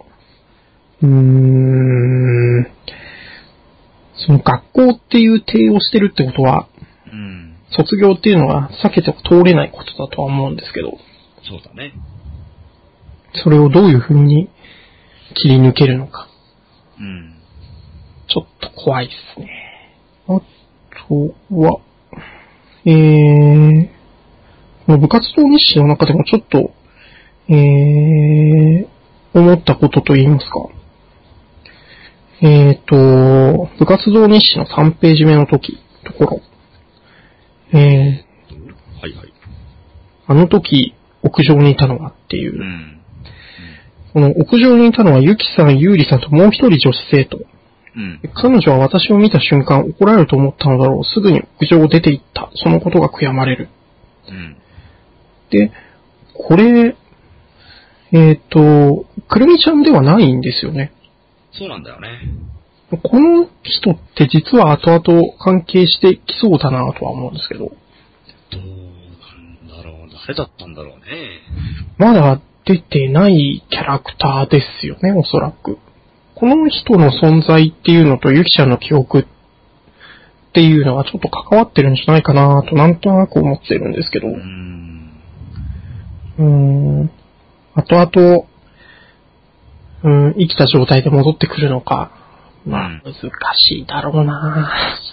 [1.02, 2.66] うーん、
[4.26, 6.68] その学校っていう体をしてるってことは、
[7.12, 7.56] うん。
[7.70, 10.92] 卒業っていうのは避けては通れないことだとは思うんですけど、
[11.42, 11.92] そうだね。
[13.42, 14.48] それをどういう風に
[15.34, 16.28] 切り抜けるのか。
[16.98, 17.34] うん。
[18.28, 19.63] ちょっと怖いですね。
[21.04, 21.80] あとは、
[22.86, 23.88] えー、
[24.86, 26.72] この部活動日誌の中でもちょっと、
[27.48, 30.68] えー、思ったことと言いますか。
[32.42, 36.40] えーと、部活動日誌の3ページ目の時、ところ。
[37.72, 37.80] えー、
[39.00, 39.32] はいはい。
[40.26, 43.00] あの時、屋上にいたのはっていうう、ん。
[44.12, 47.38] この屋上にいたのはゆきさん、ゆうりさんともう一人女子生徒。
[47.96, 48.20] うん。
[48.34, 51.04] 彼女は私を見た瞬間怒られると思ったのだろう。
[51.04, 52.50] すぐに屋上を出て行った。
[52.54, 53.68] そのことが悔やまれる。
[54.28, 54.56] うん。
[55.50, 55.72] で、
[56.34, 56.96] これ、
[58.12, 60.92] えっ、と、くるみちゃんではないんですよね。
[61.52, 62.08] そうなんだよね。
[63.02, 67.74] この人って実は後々関係してきそうだなとは思うんですけど、ど
[68.52, 70.10] うなんだろう。
[70.26, 71.40] 誰だったんだろうね。
[71.98, 75.78] まだ出てないキャラクターですよね、おそらく。
[76.44, 79.24] この人の存在っていうのとゆきちゃんの記憶っ
[80.52, 84.28] ていうのはちょっと関わってるんじゃないかなとなんとなく思ってるんですけど。
[84.28, 85.10] うーん。
[86.36, 86.44] うー
[87.04, 87.10] ん。
[87.76, 88.46] 後々、
[90.02, 92.10] うん、生きた状態で戻ってくるのか。
[92.66, 93.14] まあ、うん難
[93.56, 94.68] しいだろうな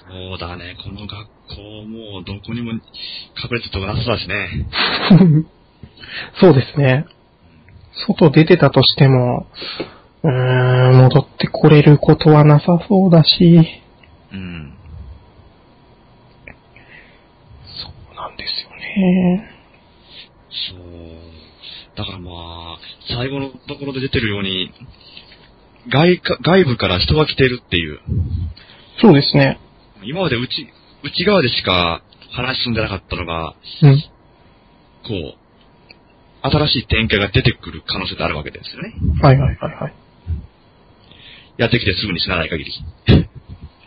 [0.09, 0.75] そうだね。
[0.83, 2.81] この学校もうどこにも隠
[3.51, 5.45] れてるとこなさそうだしね。
[6.41, 7.05] そうですね。
[8.05, 9.47] 外出てたとしても、
[10.23, 13.81] うーん、戻ってこれることはなさそうだし、
[14.31, 14.73] うん。
[17.65, 19.49] そうなんですよね。
[20.69, 21.97] そう。
[21.97, 22.77] だからまあ、
[23.15, 24.71] 最後のところで出てるように、
[25.89, 27.99] 外か、外部から人が来てるっていう。
[29.01, 29.59] そうですね。
[30.03, 30.67] 今まで内、
[31.03, 34.01] 内側でしか話進んでなかったのが、うん。
[35.03, 35.41] こう、
[36.43, 38.93] 新しい展開が出てくる可能性ってあるわけですよね。
[39.21, 39.93] はいはいはいはい。
[41.57, 42.71] やってきてすぐに死なない限り。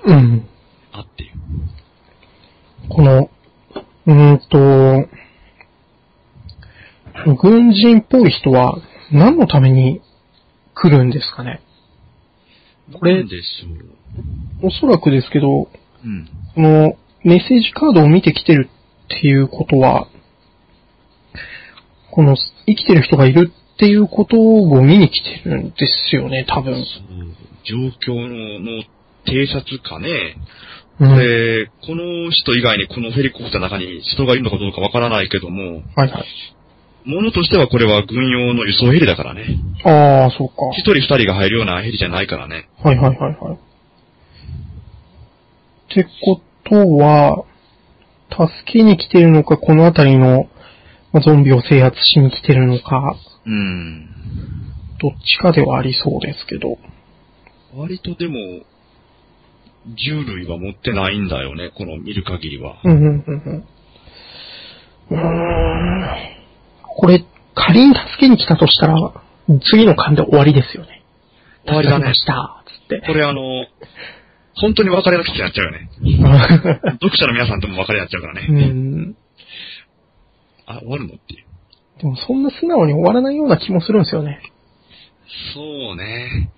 [0.06, 0.46] うん。
[0.92, 1.32] あっていう。
[2.88, 3.30] この、
[4.06, 5.08] うーんと、
[7.40, 8.78] 軍人っぽい人は
[9.10, 10.02] 何のために
[10.74, 11.60] 来るんですかね？
[12.92, 13.24] これ。
[14.62, 15.68] おそらくですけど、
[16.04, 16.28] うん。
[16.54, 20.08] このメッセージカードを見てきてるっていうことは、
[22.10, 25.74] この生きてる人がいるっていうことを見に来てるんで
[26.10, 26.84] すよね、多分。
[27.64, 28.82] 状況のの
[29.26, 30.36] 偵察かね。
[31.00, 31.18] うん。
[31.18, 36.24] で、この人以外にこのヘリコプターの中に人がいるのかどうかわからないけども、はいはい。
[37.04, 39.46] ものとしてはこれは軍用の輸送ヘリだからね。
[39.84, 40.54] ああ、そうか。
[40.72, 42.68] 一人二人が入るようなヘリじゃないからね。
[42.82, 43.54] はいはいはいはい。
[43.54, 43.58] っ
[45.94, 47.44] てことは、
[48.30, 50.48] 助けに来てるのか、この辺りの
[51.14, 54.08] まあゾンビを制圧しに来てるのか、うん。
[55.00, 56.76] どっちかではありそうですけど。
[57.76, 58.36] 割とでも、
[59.96, 62.80] 銃類は持ってないんだよね、この見る限りは。
[62.84, 63.64] うんうんうんうん。
[65.10, 66.04] うーん。
[66.82, 69.12] これ、仮に助けに来たとしたら、
[69.72, 71.02] 次の巻で終わりですよね。
[71.66, 72.14] 終わりだね。
[72.14, 73.06] した、つって。
[73.06, 73.42] これあの、
[74.56, 75.88] 本当に別れの危機になっちゃうよね。
[77.02, 78.66] 読者の皆さんとも別れになっちゃうからうね。
[78.68, 79.16] ん。
[80.66, 81.44] あ、終わるのっていう。
[82.00, 84.40] でもそんな素直に終わらないような気もするんですよね。
[85.54, 86.50] そうね。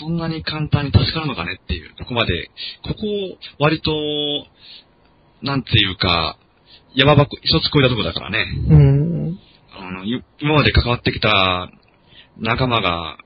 [0.00, 2.50] そんなに簡単に助かるのかねっていう、ここまで、
[2.82, 3.92] ここを割と、
[5.42, 6.36] なんていうか、
[6.94, 8.46] 山箱一つ超えたとこだからね。
[8.68, 9.38] うん。
[9.74, 11.70] あの、い今まで関わってきた
[12.38, 13.16] 仲間が、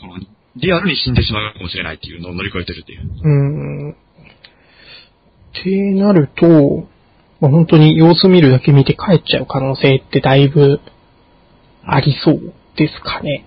[0.00, 0.14] この、
[0.56, 3.02] リアルに死んでしまうかもしれないっていうのを乗り越えてるっていう。
[3.22, 3.28] う
[3.88, 3.90] ん。
[3.90, 3.94] っ
[5.62, 6.88] てなると、
[7.40, 10.80] まあ、本当に様子見るだけ見て帰っちゃう可能性ってだいぶ
[11.84, 13.46] ありそうですかね。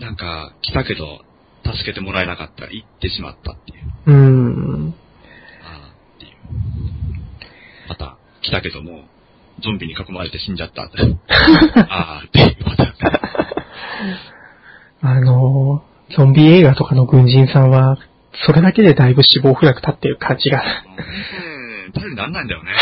[0.00, 1.20] なんか、来たけど、
[1.64, 3.84] 助けてもらえなかった、行ってしまったっていう。
[4.06, 4.94] うん。
[5.62, 6.32] ああ、っていう。
[7.88, 9.04] また、来たけども、
[9.62, 10.82] ゾンビに囲まれて死んじゃった。
[11.88, 12.94] ああ、っていう、また。
[15.00, 17.96] あのーゾンビ映画とかの軍人さんは、
[18.46, 20.62] それだけでだいぶ死亡フラグ立ってる感じが。
[21.86, 22.72] うん、頼りになんないんだよね。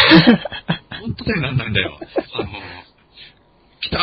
[1.00, 1.98] ほんと頼りになんないんだよ。
[2.34, 2.48] あの、
[3.80, 3.98] 来た、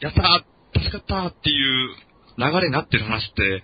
[0.00, 0.44] やった、
[0.80, 1.90] 助かったっていう
[2.38, 3.62] 流れになってる話って、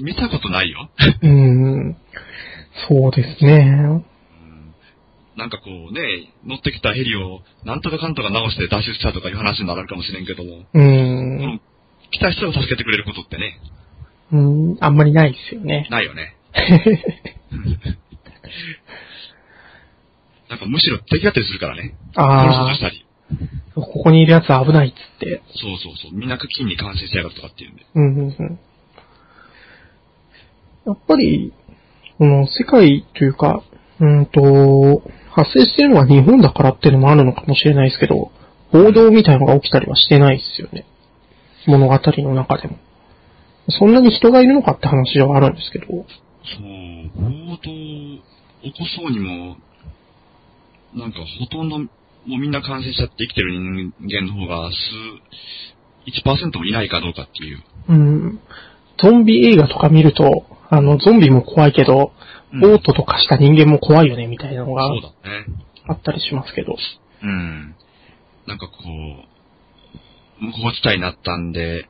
[0.00, 0.88] 見たことないよ。
[1.22, 1.96] うん。
[2.88, 3.56] そうですね。
[3.78, 4.04] うん
[5.36, 11.38] なんかこうね、乗ってきたヘリをなんとかかんとか直して脱出したとかいう話になるかもしれんけども、うこん。
[11.38, 11.58] の
[12.12, 13.58] 来た人を助けてくれることってね、
[14.32, 15.88] うん、あんまりないですよね。
[15.90, 16.36] ないよね。
[20.48, 21.94] なんかむしろ敵だったりするからね。
[22.14, 23.03] 殺そうあとしたり。
[23.30, 25.42] あ、ここにいる奴は危ないっつって。
[25.54, 26.18] そうそうそう。
[26.18, 27.86] みんな菌に感染しやがるとかっていうんで。
[27.94, 28.58] うんうんうん。
[30.86, 31.52] やっぱり、
[32.18, 33.62] この世界というか、
[34.00, 38.30] うんと、発生してるのは日本だからっていうのもあるのかもしれないですけど、
[38.72, 40.84] 暴動みたいのが起きたりはしてないですよね。
[41.66, 42.76] 物語の中でも。
[43.68, 45.86] そんなに人がいるのかって話ではあるんですけど。
[45.86, 46.04] そう、
[47.16, 49.56] 暴動起こそうにも、
[50.94, 51.78] なんかほとんど、
[52.26, 54.76] もうみんな感染しちゃって生きてる人間の方が数、
[56.22, 57.62] 1%もいないかどうかっていう。
[57.88, 58.40] うん。
[58.98, 65.44] ゾンビ映画とか見ると、あの、ゾンビも怖いけど、うんオートとかした人間も怖いよね、みたいなのがそうだね。
[65.88, 66.76] あったりしますけど。
[67.20, 67.74] うん。
[68.46, 68.74] なんかこ
[70.40, 71.88] う、無法地帯になったんで、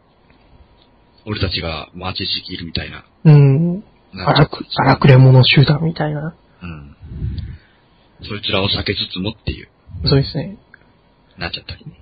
[1.26, 3.04] 俺たちが街地域いるみたいな。
[3.24, 3.84] うん。
[4.14, 6.34] 荒く、荒くれ者集団みたいな。
[6.62, 6.96] うん。
[8.22, 9.68] そいつらを避けつつもっていう、
[10.06, 10.56] そうですね。
[11.38, 11.92] なっちゃったりね。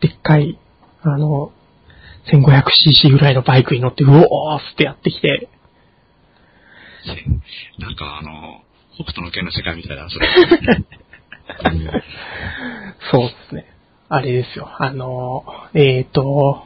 [0.00, 0.58] でっかい、
[1.02, 1.52] あの、
[2.32, 5.48] 1500cc ぐらいのバイクに乗って、うおーってやってきて、
[7.04, 7.08] せ
[7.82, 8.62] なんかあの、
[8.94, 10.28] 北斗の剣の世界みたいだな、それ。
[13.10, 13.66] そうですね。
[14.08, 14.68] あれですよ。
[14.78, 16.64] あの、えーと、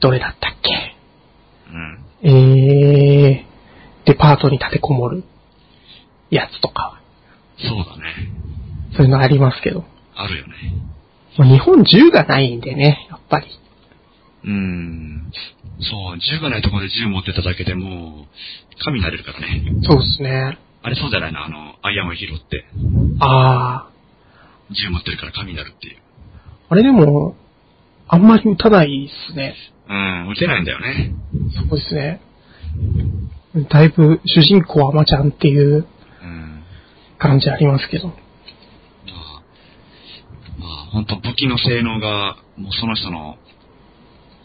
[0.00, 0.96] どれだったっけ？
[1.72, 2.04] うん。
[2.22, 5.24] えー、デパートに立てこもる
[6.30, 7.00] やつとか、
[7.58, 8.14] そうだね。
[8.96, 9.84] そういうのありますけど。
[10.14, 10.52] あるよね。
[11.38, 13.46] まあ日本銃がないんでね、やっぱり。
[14.44, 15.32] うーん。
[15.80, 19.62] そう、銃がないところで銃持ってただけでもう、神になれるからね。
[19.82, 20.58] そうですね。
[20.82, 21.44] あれそうじゃないの？
[21.44, 22.64] あの、アイアンを拾って、
[23.20, 25.96] あー、銃持ってるから神になるっていう。
[26.68, 27.36] あれでも、
[28.08, 29.54] あんまり撃たないっすね。
[29.88, 31.14] うん、撃てないんだよね。
[31.68, 32.20] そうですね。
[33.70, 35.86] だいぶ主人公はアマちゃんっていう
[36.22, 36.62] うん。
[37.18, 38.12] 感じありますけど。
[40.62, 43.36] まあ、まあ、本当武器の性能が、もうその人の、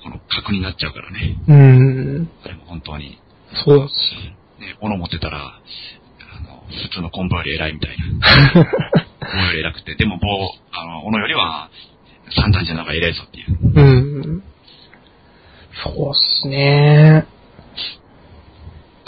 [0.04, 1.38] この核になっちゃうからね。
[1.48, 2.30] うーん。
[2.44, 3.20] あれも本当に。
[3.66, 4.62] そうです。
[4.62, 5.62] ね、斧持ってたら、あ
[6.42, 8.64] の、普通のコンボより偉いみたいな。
[9.22, 10.28] 棒より偉くて、でも棒、
[10.72, 11.70] あの、斧よりは、
[12.36, 13.58] 三段じゃなく偉いぞっていう。
[13.62, 14.44] うん。
[15.84, 17.26] そうっすね。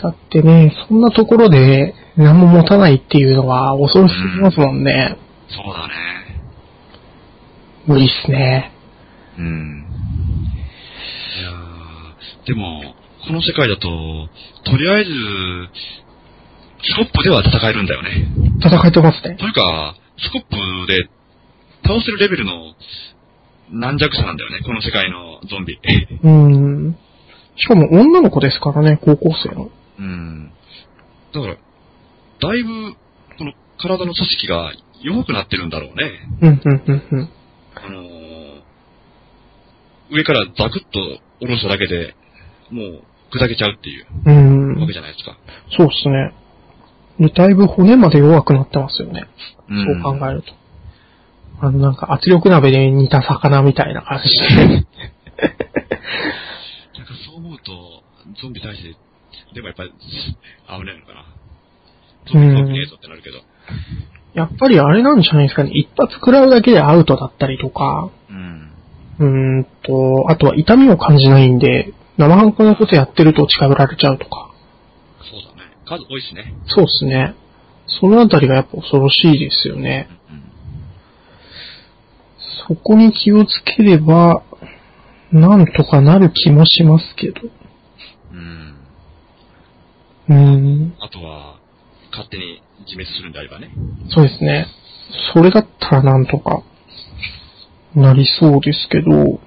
[0.01, 5.17] だってね、そんなところで何も持たないっていうのは恐ろしすぎますもんね。
[5.49, 6.18] そうだね。
[7.89, 8.71] 無理っすね。
[9.39, 9.85] うん。
[11.39, 12.93] いやーでも、
[13.25, 14.29] この世界だと、
[14.63, 15.11] とりあえず、
[16.83, 18.27] スコップでは戦えるんだよね。
[18.63, 19.35] 戦えてますね。
[19.37, 20.55] というか、スコップ
[20.87, 21.09] で
[21.83, 22.75] 倒せるレベルの
[23.71, 25.79] 軟弱さなんだよね、この世界のゾンビ。
[26.23, 26.97] うん。
[27.57, 29.71] しかも女の子ですからね、高校生の。
[29.97, 30.51] うん。
[31.33, 32.93] だから、だいぶ、
[33.39, 36.11] この体の組織が弱くなってるんだろうね。
[36.41, 37.29] うん、うん、うん、うん。
[37.85, 38.61] あのー
[40.11, 42.15] 上からザクッと下ろしただけで、
[42.71, 43.01] もう
[43.31, 45.37] 砕けちゃうっていううんわけじゃないですか。
[45.77, 46.33] そうっすね。
[47.19, 49.27] で、だいぶ骨まで弱くなってますよね。
[49.69, 50.53] うんそう考えると。
[51.61, 54.47] あの、なんか圧力鍋で煮た魚みたいな感じで。
[54.65, 54.87] なんか
[57.27, 58.03] そう思うと、
[58.41, 58.95] ゾンビ対して、
[59.53, 59.97] でもやっぱり、危
[60.85, 61.25] ないのかな。
[62.31, 63.39] ゾンビ怖くねえぞってなるけど。
[64.33, 65.71] やっぱりあれなんじゃないですかね。
[65.71, 68.71] 一発食らうだけでアウトだったりとか、うん。
[69.19, 74.51] うーんと、あとは痛みを感じないんで、生半可なことやってると近寄られちゃうとか。
[75.21, 75.71] そうだね。
[75.85, 76.53] 数多いしね。
[76.67, 77.35] そうですね。
[77.87, 80.09] そのあたりがやっぱ恐ろしいですよね。
[80.29, 80.43] うん。
[82.67, 84.43] そこに気をつければ、
[85.31, 87.41] なんとかなる気もしますけど。
[88.31, 88.75] うん。
[90.29, 90.93] うーん。
[90.99, 91.59] あとは、
[92.11, 93.71] 勝手に自滅するんであればね。
[94.09, 94.67] そうですね。
[95.33, 96.63] それだったらなんとか
[97.95, 99.39] なりそうですけど、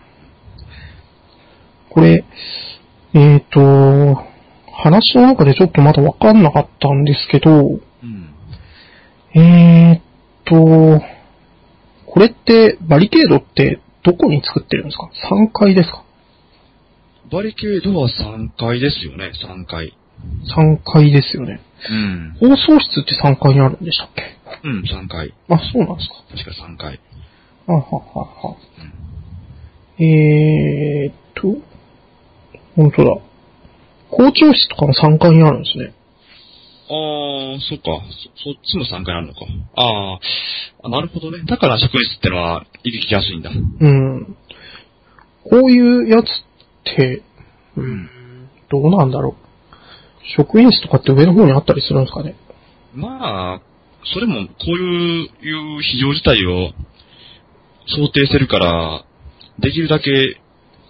[1.91, 2.25] これ、
[3.15, 4.15] えっ、と、
[4.73, 8.35] 話の中でちょっとまだわかんなかったんですけど、うん。
[9.35, 10.01] えっ、
[10.45, 11.01] と、
[12.07, 16.05] これってバリケードってどこに作ってるんですか ?3 階ですか？
[17.31, 19.97] バリケードは3階ですよね、3階。
[20.57, 21.61] ?3 階ですよね。
[21.91, 22.37] うん。
[22.41, 24.23] 放送室って3階にあるんでしたっけ？
[24.65, 25.33] うん、3階。
[25.49, 27.01] あ、そうなんですか確か3階。
[27.69, 28.57] あははは。
[29.99, 31.61] えーっと、
[32.77, 33.17] 本当だ。
[34.11, 35.95] 校長室とかも3階にあるんですね。
[36.89, 38.03] あー、そっか。
[38.37, 39.41] そ、そっちも3階あるのか。
[39.77, 41.43] あーあ、なるほどね。
[41.47, 43.51] だから職員室ってのは入りきやすいんだ。
[43.51, 44.37] うん。
[45.45, 46.29] こういうやつっ
[46.97, 47.23] て、
[47.77, 48.09] うん、
[48.69, 49.52] どうなんだろう。
[50.37, 52.35] 職員室とかって上の方にあったりするんですかね？
[52.95, 53.61] まあ、
[54.15, 56.71] それもこういう、いう非常事態を
[57.87, 59.05] 想定してるから、
[59.59, 60.11] できるだけ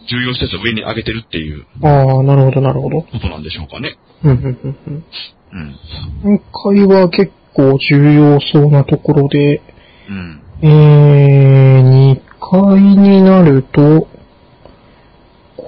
[0.08, 3.02] 重要施設を上に上げてるっていうああ、なるほど、なるほど。
[3.02, 3.96] ことなんでしょうかね。
[4.24, 5.04] うん、うん、うん、うん。
[5.52, 6.38] うん。
[6.38, 9.62] 3階は結構重要そうなところで、
[10.08, 10.42] うん。
[10.62, 14.08] えー、2階になると、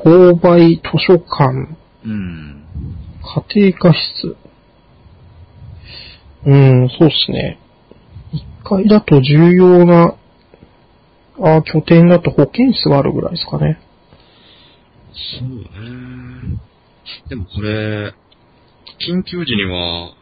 [0.04, 2.53] 購買図書館、うん。
[3.24, 4.36] 家庭科室。
[6.46, 7.58] うん、そうですね。
[8.62, 10.16] 1階だと重要な、
[11.40, 13.80] あ拠点だと保健室があるぐらいですかね。
[15.38, 16.60] そうね。
[17.28, 18.12] でもこれ、
[19.08, 20.14] 緊急時には、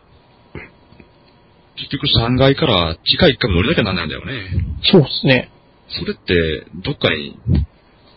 [1.77, 4.33] 結局3階から地下1階も乗りなきゃなんないんだよね。
[4.85, 5.51] そうですね。
[5.89, 7.39] それって、どっかに、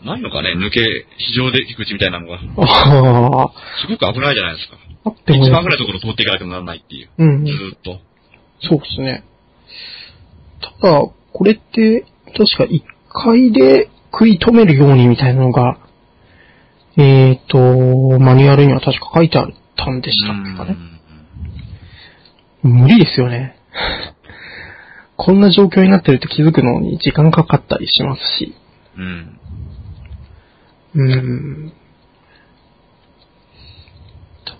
[0.05, 2.35] ないのかね抜け、非常出口みたいなのが。
[2.35, 4.77] ああ、すごく危ないじゃないですか。
[5.05, 7.09] あっても一番危ないところを通っていかなきゃならないっていう。
[7.17, 7.99] うんず、ーっと。
[8.61, 9.23] そうですね。
[10.81, 11.01] ただ、
[11.33, 12.05] これって、
[12.37, 15.77] 確か1階で食い止めるようにみたいなのが、
[16.97, 17.57] えっ、と、
[18.19, 20.77] マニュアルには確か書いてあったんでしたっけかね。
[22.63, 23.59] 無理ですよね。
[25.17, 28.55] こんな状況になってるって気づくのに時間かかったりしますし。
[28.97, 29.34] うん。
[30.95, 31.73] うーん。
[34.45, 34.53] ど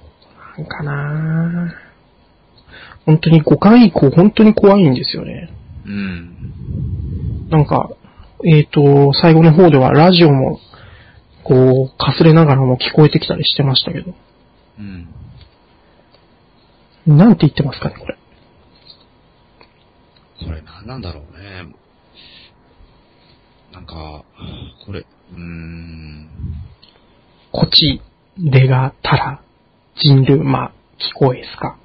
[0.58, 1.76] うなんかな
[3.06, 5.50] 本当に5回以降本当に怖いんですよね。
[5.86, 7.50] うん。
[7.50, 7.90] なんか、
[8.44, 10.60] えっ、と、最後の方ではラジオも、
[11.44, 14.14] こう、かすれながらも聞こえてきたりしてましたけど。
[14.80, 15.08] うん。
[17.06, 18.18] なんて言ってますかね、これ。
[20.44, 21.74] これ何なんだろうね。
[23.72, 24.24] なんか、
[24.86, 26.30] これ、うーん。
[27.52, 28.02] こち、
[28.38, 29.42] でが、たら、
[30.04, 31.78] 人類、ま、聞こえすか？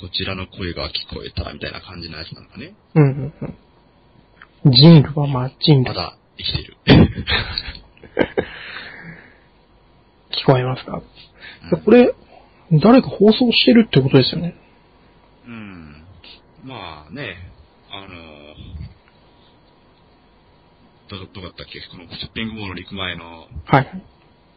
[0.00, 2.74] こちらの声が聞こえたらみたいな感じのやつなのかね。
[2.94, 3.32] うんうん
[4.64, 4.72] うん。
[4.72, 5.84] 人類はま、人類。
[5.84, 6.76] まだ生きている。
[10.30, 11.02] 聞こえますか、
[11.84, 12.14] これ、
[12.80, 14.54] 誰か放送してるってことですよね。
[15.46, 16.04] うん。
[16.64, 17.36] まあね、
[17.90, 18.06] あの、
[21.08, 21.80] ど、どうだったっけ？
[21.90, 24.02] このショッピングモールに行く前の、はい。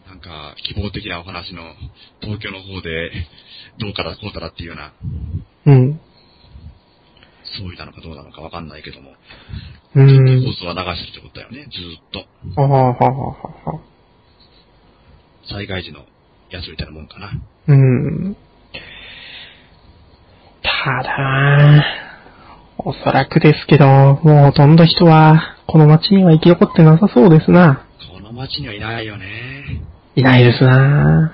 [0.07, 1.63] なんか、希望的なお話の、
[2.21, 3.11] 東京の方で、
[3.79, 4.93] どうかだこうたらっていうような、
[5.65, 5.99] うん。
[7.57, 9.15] そういたのかどうなのかわかんないけども、う
[9.95, 10.07] 放ん。
[10.53, 12.61] 送は流してるってことだよね、ずーっと。
[12.61, 13.35] ああ、はあ、はあ、は
[13.65, 13.81] あ、はあ。
[15.49, 16.05] 災害時の
[16.49, 17.31] やつみたいなもんかな。
[17.67, 18.35] うん。
[20.61, 22.10] ただ、
[22.77, 27.85] おそらくですけど、もうほとんど人は、この街には生き残ってなさそうですな。
[28.13, 29.25] この街にはいないよね。
[30.15, 31.33] いないですな。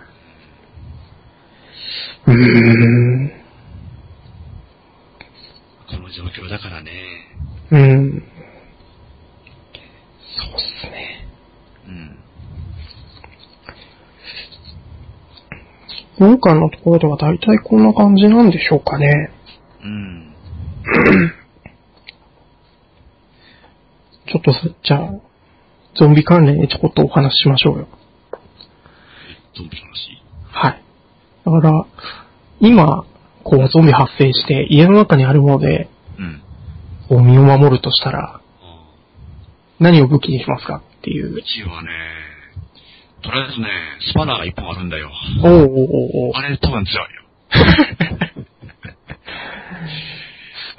[2.28, 3.32] うーん。
[5.90, 6.92] この状況だからね。
[7.72, 8.24] うん。
[10.36, 11.28] そうっすね。
[16.20, 16.30] うん。
[16.30, 19.32] 農家のところでは大体こんな感じなんでしょうかね。
[20.88, 21.34] うん。
[24.28, 25.10] ちょっとさ、じゃあ、
[25.96, 27.88] ゾンビ関連でちょこっとお話ししましょうよ。
[29.56, 30.22] ゾンビの話？
[30.52, 30.84] はい。
[31.46, 31.86] だから、
[32.60, 33.06] 今、
[33.44, 36.42] こう、ゾンビ発生して、家の中にあるもので、うん。
[37.08, 38.42] こう、身を守るとしたら、あ
[39.80, 41.42] 何を武器にしますかっていうう。
[41.42, 41.90] ちはね、
[43.24, 43.68] とりあえずね、
[44.12, 45.12] スパナーが一本あるんだよ。
[45.44, 45.68] おうおうおう
[46.28, 47.02] おうあれ多分強いよ。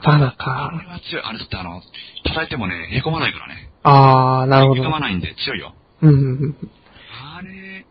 [0.01, 0.71] スパナあか。
[0.81, 1.23] れは強い。
[1.25, 1.83] あれだってあの、
[2.25, 3.71] 叩いてもね、凹まないからね。
[3.83, 4.91] あー、なるほど凹。
[4.91, 5.75] まないんで強いよ。
[6.03, 6.57] うんうんうん。
[7.37, 7.85] あれ、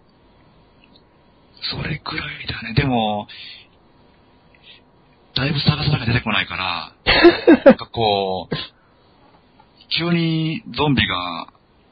[1.62, 2.74] それくらいだね。
[2.76, 3.28] でも、
[5.36, 6.94] だいぶ探さなきゃ出てこないから、
[7.66, 8.56] なんかこう、
[9.98, 11.48] 急にゾンビが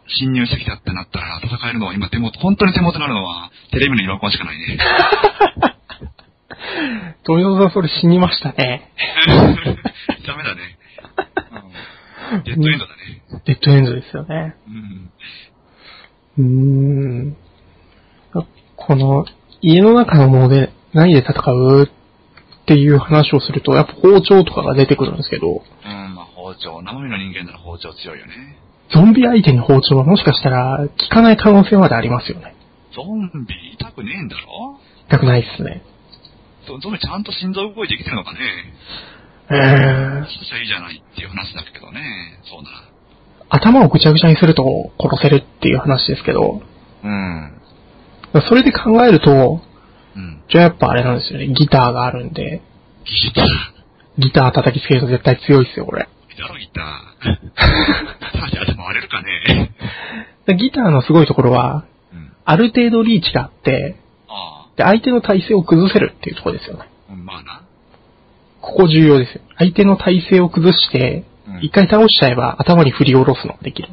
[0.07, 4.77] 侵入してきたってなったら戦えるのは今手元、本当に手元になるのはテレビのリモコンしかないね。
[7.23, 8.91] 富野さんそれ死にましたね。
[9.27, 10.77] ダメだね。
[12.33, 13.41] うん、デッドエンドだね。
[13.45, 14.55] デッドエンドですよね。
[14.67, 15.11] うん。
[16.37, 17.37] うーん。
[18.75, 19.25] この、
[19.61, 26.81] 家の中のもので何で戦うっていう話をすると、やっぱ包丁とかが出てくるんですけど、うん、まあ包丁。
[26.81, 28.57] 生身の人間なら包丁強いよね。
[28.91, 32.55] ゾンビ相手に包丁はもしかしたら効かない可能性までありますよね。
[32.93, 33.73] ゾンビ？
[33.73, 34.79] 痛くねえんだろ？
[35.07, 35.81] 痛くないっすね。
[36.67, 38.39] ゾゾンビちゃんと心臓動いてきてるのかね
[39.49, 42.01] えー、そしたらいいじゃないっていう話だけどね。
[42.49, 42.69] そうな
[43.49, 46.61] 頭をぐちゃぐちゃにすると殺せるっていう話ですけど、
[47.03, 47.09] ら。
[47.09, 47.61] うん。
[48.49, 49.61] それで考えると、
[50.15, 50.41] うん。
[50.49, 52.61] じゃあやっぱあれなんですよね、ギターがあるんで、
[53.05, 53.45] ギター？
[54.17, 56.07] ギター叩きつけると絶対強いっすよ、これ。
[56.37, 57.31] やろ、ギター？
[57.45, 59.71] ギター で頭割れるかね
[60.47, 62.31] でギターのすごいところは、うん。
[62.45, 64.04] ある程度リーチがあって、あ
[64.75, 66.89] で、相手の体勢を崩せるっていうところですよね。
[67.23, 67.61] まあな。
[68.61, 69.41] ここ重要ですよ。
[69.57, 73.89] 相手の体勢を崩してうん、一回倒しちゃえば頭に振り下ろすのができる。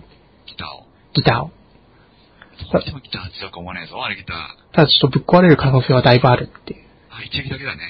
[0.47, 0.87] ギターを。
[1.13, 1.51] ギターを。
[2.73, 4.37] どうしてもギター強く思わねえぞ、あれギター。
[4.75, 6.85] ただちょっとぶっ壊れる可能性はだいぶあるっていう。
[7.11, 7.83] あ、一撃だけだね。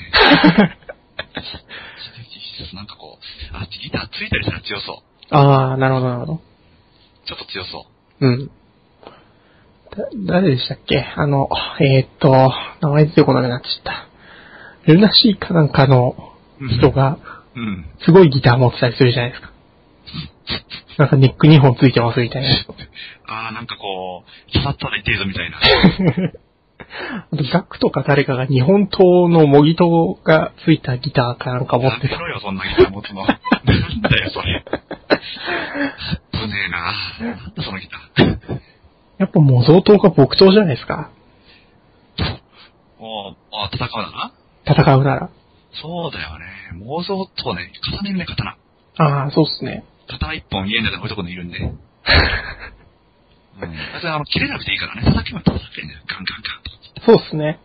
[2.75, 4.97] なんかこう、あ、ギターついたりしたら強そう。
[5.31, 6.41] あー、なるほど、なるほど。
[7.27, 7.87] ちょっと強そ
[8.21, 8.27] う。
[8.27, 8.51] うん。
[9.97, 11.05] だ、誰でしたっけ？
[11.17, 11.49] あの、
[11.81, 14.93] えー、っと、名前出てこなくなっちゃった。
[14.93, 16.15] ルナシーかなんかの
[16.79, 17.19] 人が、
[17.55, 17.85] うん。
[18.05, 19.53] すごいギター持ってたりするじゃないですか。
[20.99, 22.49] なんかネック2本ついてますみたいな。
[23.29, 25.59] ああ、なんかこう、刺さったら痛いぞみたいな。
[27.31, 32.15] あと、ガックとか誰かが日本刀の模擬刀がついたギターかなんか持ってた。
[32.15, 33.25] やめろよ、そんなギター持つの。
[33.25, 33.37] なん
[34.03, 34.65] だよ、それ。
[36.33, 37.33] 危ねえな。
[37.37, 38.62] なんだそのギター。
[39.23, 41.13] やっぱ模造刀か木刀じゃないですか。
[42.99, 44.33] おあ、戦うだな。
[44.67, 45.31] 戦うなら。
[45.81, 46.45] そうだよね。
[46.85, 48.57] 妄想とね、刀いるね、刀。
[48.99, 49.85] ああ、そうっすね。
[50.09, 51.59] 刀一本家の中に置いとくのいるんで。
[51.63, 51.75] うん。
[54.01, 55.03] それあの、切れなくていいからね。
[55.05, 56.01] 叩けば叩けんだよ。
[56.09, 56.73] ガンガンガンと。
[57.07, 57.61] そうっすね。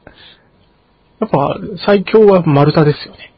[1.20, 3.34] やっぱ、最強は丸太ですよね。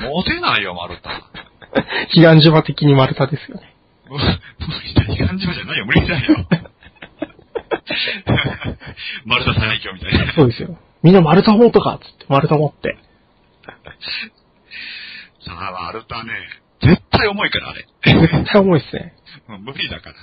[0.00, 1.08] 持てないよ、丸太。
[2.14, 3.75] 彼岸島的に丸太ですよね。
[4.08, 6.46] 無理だ、彼岸島じゃないよ、無理だよ。
[9.24, 10.32] 丸太最強みたいな。
[10.34, 10.78] そうですよ。
[11.02, 12.96] みんな丸太持とかつって、丸太持って。
[15.44, 16.32] さあ、丸太ね、
[16.82, 17.86] 絶対重いから、あれ。
[18.04, 19.14] 絶対重いっすね。
[19.48, 20.16] 無理だから。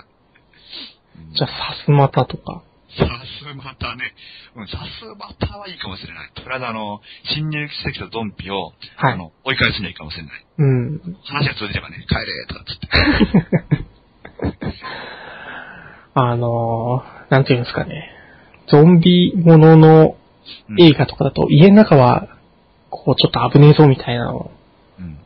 [1.34, 1.54] じゃあ、さ
[1.86, 2.64] すまたとか。
[2.98, 3.06] さ
[3.39, 4.14] すまたね。
[4.56, 6.32] うん、さすまたはいいかもしれない。
[6.36, 7.02] とりあえずあの、
[7.36, 10.46] 侵入してきたゾンビを、はいあの、追い返すにはいいかもしれない。
[10.58, 11.18] うん。
[11.24, 12.88] 話が通じればね、帰れとかっつって。
[16.16, 18.12] あのー、なんていうんですかね。
[18.68, 20.16] ゾンビものの
[20.70, 22.28] うん映画とかだと、家の中は、
[22.89, 24.52] こう、ちょっと危ねえぞみたいなのを
[25.00, 25.18] うん。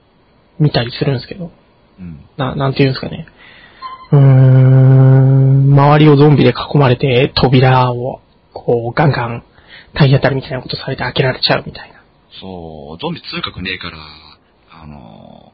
[0.59, 1.51] 見たりするんですけど、
[1.99, 2.23] うん。
[2.37, 3.27] な、なんていうんですかね。
[4.11, 8.21] うーん、周りをゾンビで囲まれて、扉を、
[8.53, 9.43] こう、ガンガン、
[9.93, 12.01] 体当たりみたいなことされて開けられちゃうみたいな。
[12.39, 13.97] そう、ゾンビ痛覚ねえから、
[14.81, 15.51] あの、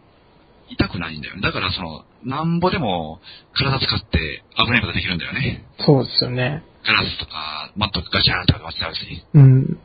[0.70, 1.41] 痛くないんだよね。
[1.41, 3.20] だからその、なんぼでも
[3.54, 5.66] 体使って危ないことできるんだよね。
[5.80, 6.64] そうですよね。
[6.86, 9.24] ガラスとか、マットガシャーンとか割っちゃうし。
[9.34, 9.66] うん。
[9.66, 9.78] で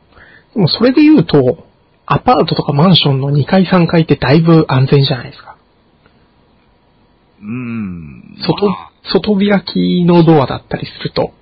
[0.55, 1.65] もそれで言うと、
[2.05, 5.57] アパートとかマンションの2階3階ってだいぶ安全じゃないですか。
[7.41, 8.35] うーん。
[8.45, 11.33] 外、まあ外開きのドアだったりすると、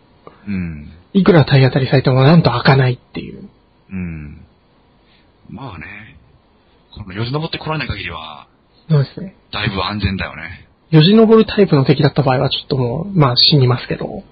[0.48, 0.92] うん。
[1.14, 3.50] いくら体当たりされてもなんと開かないっていう。
[3.92, 4.42] うん。
[5.50, 5.86] まあね。
[6.92, 8.48] このよじ登ってこられない限りは、
[8.90, 9.36] そうですね。
[9.52, 10.68] だいぶ安全だよね。
[10.90, 14.24] よじ登るタイプの敵だった場合はちょっともう、まあ死にますけど。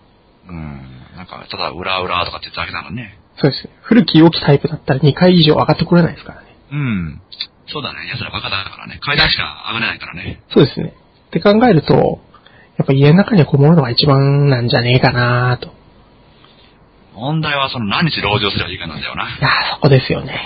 [0.47, 0.81] うん。
[1.15, 3.17] なんか、ただ、裏裏とかって言っただけなのね。
[3.37, 3.73] そうですね。
[3.81, 6.47] 古き良きタイプだったら2階以上上がってこれないですからね。
[6.71, 7.21] うん。
[7.67, 8.07] そうだね。
[8.09, 8.99] 奴らバカだからね。
[9.01, 10.41] 階段しか上がれないからね。
[10.53, 10.93] そうですね。
[11.35, 12.19] って考えると、
[12.77, 15.73] やっぱ家の中にこもるのが一番なんじゃねえかなと。
[17.13, 19.23] 問題はその何日籠城すればいいかなんだよな。
[19.23, 20.39] いやーそこですよね。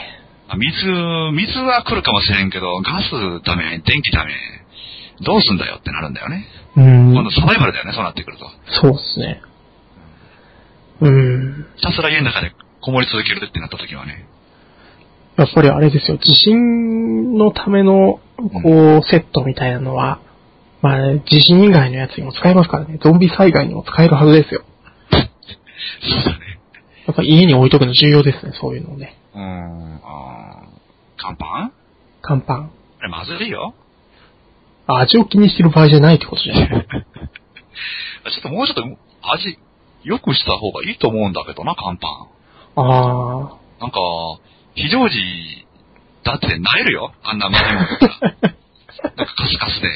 [0.48, 0.86] まあ水、
[1.34, 3.12] 水は来るかもしれんけど、ガス
[3.46, 4.34] ダメ、電気ダメ、
[5.22, 6.46] どうすんだよってなるんだよね。
[6.76, 7.12] うーん。
[7.14, 8.46] 今度サバイバルだよね、そうなってくると。
[8.82, 9.42] そうですね。
[11.02, 11.66] うん。
[11.78, 14.26] ひたすら家の中でこもり続けるってなった時はね。
[15.38, 18.20] やっぱりあれですよ、地震のための、
[18.64, 20.20] こう、セットみたいなのは、
[20.82, 22.97] まあ、地震以外のやつにも使えますからね。
[23.03, 24.63] ゾンビ災害にも使えるはずですよ。
[25.11, 25.21] そう
[26.23, 26.59] だね。
[27.05, 29.17] やっぱ家に置いとくの重要ですね、そういうのをね。
[29.36, 30.69] うーん、あー
[31.17, 31.71] 乾パン？
[32.21, 32.71] 乾パン。
[32.99, 33.73] あれまずいよ。
[34.88, 36.67] あ味を気にしてる場合じゃないってことじゃない？
[36.71, 38.84] ちょっともうちょっと
[39.34, 39.59] 味、
[40.03, 42.27] 良くした方がいいと思うんだけどな、乾パン。
[42.75, 43.99] あなんか、
[44.75, 45.17] 非常時、
[46.23, 47.11] だって萎えるよ。
[47.23, 48.53] あんなまずいものが。
[49.04, 49.88] なんかカスカスで。
[49.88, 49.91] ー。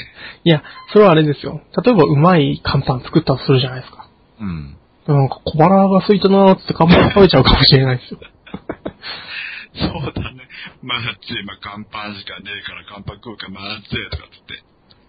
[0.45, 1.62] いや、それはあれですよ。
[1.84, 4.10] 例えばうまい乾パン作ったとするじゃないですか。
[4.39, 4.78] うん。
[5.08, 8.20] なんか小腹が空いたなーって乾パン食べちゃうかもしれないですよ。
[9.76, 10.47] そうだね。
[10.82, 14.64] まずい、今乾パンしかねえから乾パン食うかまずいとかつって。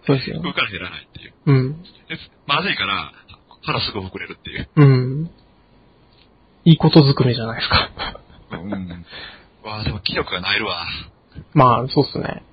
[0.07, 0.49] そうですよ食。
[0.49, 1.33] うから減らないっていう。
[1.45, 1.81] うん。
[1.83, 1.87] で
[2.47, 3.11] まずいから
[3.63, 4.69] 腹すぐ膨れるっていう。
[4.75, 5.31] うん。
[6.65, 7.89] いいことずくめじゃないですか。
[8.51, 9.05] うん。
[9.63, 10.85] わあ、でも気力がないるわ。
[11.53, 12.43] まあ、そうっすね。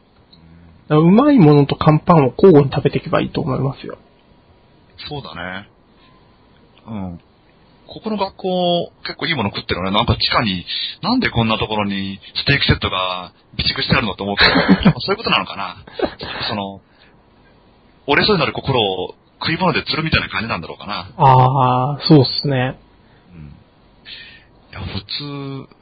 [0.89, 3.99] うまいものと乾パンを交互に食べていけばいいと思いますよ。
[5.09, 5.69] そうだね。
[6.87, 7.21] うん。
[7.87, 9.97] ここの学校、結構いいもの食ってるのね。
[9.97, 10.65] なんか地下に、
[11.03, 14.51] なんでこんなところにステーキセットが備蓄してあるのと思うけど、
[15.01, 15.77] そういうことなのかな。
[16.49, 16.81] その、
[18.07, 21.11] 折れそうになる心を食い物で釣るみたいな感じなんだろうかな。
[21.17, 22.79] ああ、そうっすね。
[23.35, 23.55] うん。
[24.71, 25.77] いや、普通、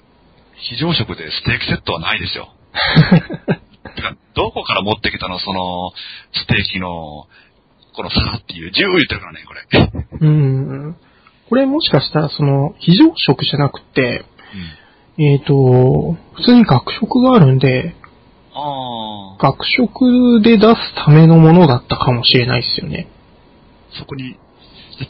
[0.57, 2.49] 非常食でステーキセットはないですよ。
[3.95, 5.93] てか、どこから持ってきたのその、
[6.33, 7.27] ステーキの、
[7.97, 10.29] この皿っていう、10言ってるからね、これ。
[10.29, 10.97] うん。
[11.49, 14.25] これもしかしたらその、非常食じゃなくて、
[15.19, 17.95] えっ、と、普通に学食があるんで、
[18.55, 23.09] ああ、学食で出すためのものだったかもしれないですよね。
[23.99, 24.37] そこに、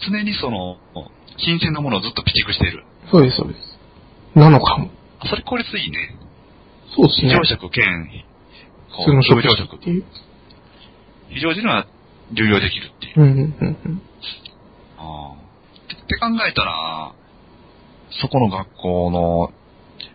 [0.00, 0.76] 常にその、
[1.38, 2.84] 新鮮なものをずっと備蓄している。
[3.10, 3.78] そうです、そうです。
[4.34, 4.90] なのかも。
[5.20, 6.16] あそれ効率いいね。
[6.96, 7.44] そうですね非常。
[7.44, 8.29] 食兼、こ
[8.90, 9.78] 普通の食通常食事っ。
[9.80, 10.04] ていう。
[11.28, 11.86] 非常時には
[12.32, 13.20] 流用できるっていう。
[13.20, 14.02] うん、うん、うん。
[14.98, 15.34] ああ。
[15.34, 17.12] って考えたら、
[18.20, 19.52] そこの学校の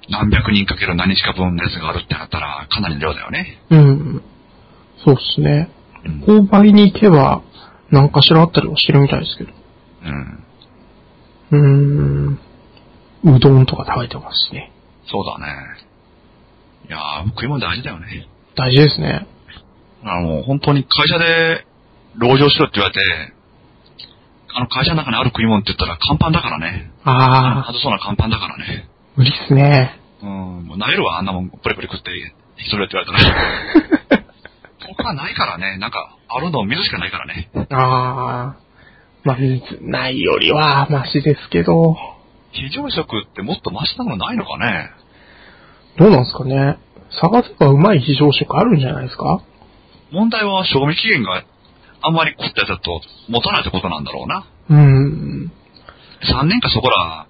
[0.10, 3.60] 何百人かける何日か分のやつがあるってなったら、かなりの量だよね。
[3.70, 4.24] うん。
[5.04, 5.70] そうですね。
[6.06, 6.46] うん。
[6.46, 7.42] 購買に行けば、
[7.92, 9.52] 何かしらあったりはしてるみたいですけど。
[10.04, 10.44] うん。
[11.52, 13.36] うーん。
[13.36, 14.72] うどんとか食べてますしね。
[15.08, 15.46] そうだね。
[16.88, 18.28] いやー、食い物大事だよね。
[18.56, 19.28] 大事ですね。
[20.04, 21.66] あの、本当に会社で、
[22.20, 23.02] 籠城しろって言われて、
[24.54, 26.92] あの会社の中にある食い物って言ったら乾パンだからね。
[27.04, 28.88] ああ、外そうな乾パンだからね。
[29.18, 30.00] 無理っすね。
[30.22, 30.30] うん、
[30.66, 32.12] もうなえるわ、あんなもん、プリプリ食って、
[32.58, 34.24] 一人でって言われたら。
[34.96, 35.78] 他はないからね。
[35.78, 37.50] なんか、あるの水しかないからね。
[37.70, 38.66] ああ。
[39.26, 41.98] まあ、水ないよりはマシですけど、
[42.52, 44.92] 非常食ってもっとマシなものないのかね
[45.98, 46.78] どうなんですかね。
[47.20, 49.42] 探せばうまい非常食あるんじゃないですか？
[50.12, 51.44] 問題は賞味期限が
[52.02, 54.48] あんまり食ったやつだと持たないってことなんだろうな。
[54.70, 55.52] うーん。
[56.24, 57.28] 3年かそこら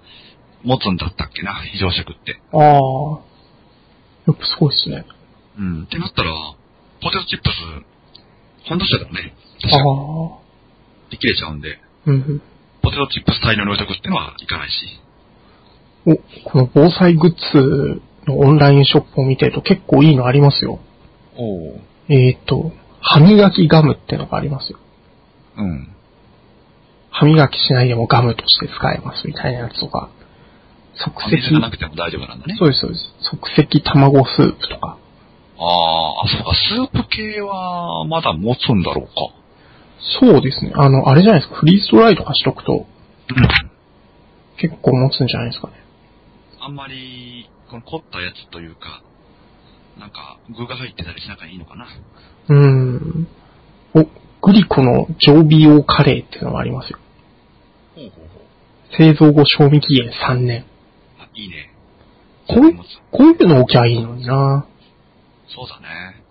[0.62, 2.40] 持つんだったっけな、非常食って。
[2.52, 2.60] ああ。
[4.26, 5.04] やっぱすごいっすね。
[5.58, 5.82] うん。
[5.84, 6.30] ってなったら、
[7.02, 7.54] ポテトチップス、
[8.68, 9.34] 半年だよね。
[9.64, 11.10] あ確かあ。
[11.10, 12.42] で切れちゃうんで、うんうん。
[12.82, 14.74] ポテトチップス大量に置いとくってのはいかないし。
[16.06, 16.16] お、
[16.50, 20.80] この防災グッズのオンラインショップを見てると結構いいのありますよ。
[21.36, 21.80] おお。
[22.08, 24.78] えっ、と、歯磨きガムってのがありますよ。
[25.56, 25.88] うん。
[27.10, 30.10] 歯磨きしないでもガムとして使えますみたいなやつとか。
[30.94, 32.56] 即席、なくても大丈夫なんだね。
[32.58, 33.14] そうですそうです。
[33.20, 34.98] 即席卵スープとか。
[35.58, 39.12] ああ、あ、そうか、スープ系はまだ持つんだろうか。
[40.20, 40.72] そうですね。
[40.74, 41.58] あの、あれじゃないですか。
[41.60, 43.48] フリーズドライとかしとくとうん。
[44.56, 45.74] 結構持つんじゃないですかね。
[46.60, 49.02] あんまり、この凝ったやつというか、
[49.98, 51.86] なんか、具が入ってたりしなきゃいいのかな。
[52.48, 53.28] うーん。
[53.94, 54.04] お、
[54.46, 56.98] グリコの常備用カレーっていうのがありますよ。
[57.94, 58.96] ほうほうほう。
[58.96, 60.64] 製造後賞味期限3年。
[61.18, 61.72] あ、いいね。
[62.48, 64.66] こうい持つこういうの置きゃいいのにな
[65.48, 66.22] そうだね。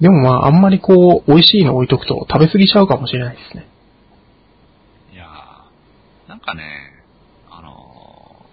[0.00, 3.66] でもまあ、あんまりこう、美味しいの置いとくと食べ過ぎちゃうかもしれないですね。
[5.12, 6.62] いやー、なんかね、
[7.50, 8.46] あの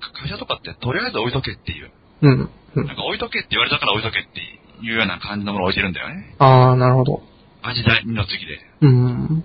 [0.00, 1.90] ー、か会社とかってとりあえず置いとけっていう。
[2.22, 2.50] うん。
[2.76, 4.40] うんなんか置いとけって言われたから置いとけって
[4.82, 6.34] いうような感じのものを置いてるんだよね。
[6.38, 7.22] あー、なるほど。
[7.62, 8.58] 味第二の次で。
[8.80, 9.44] うん。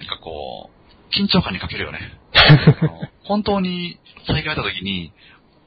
[0.00, 2.00] なんかこう、緊張感に欠けるよね。
[3.22, 5.12] 本当に災害があった時に、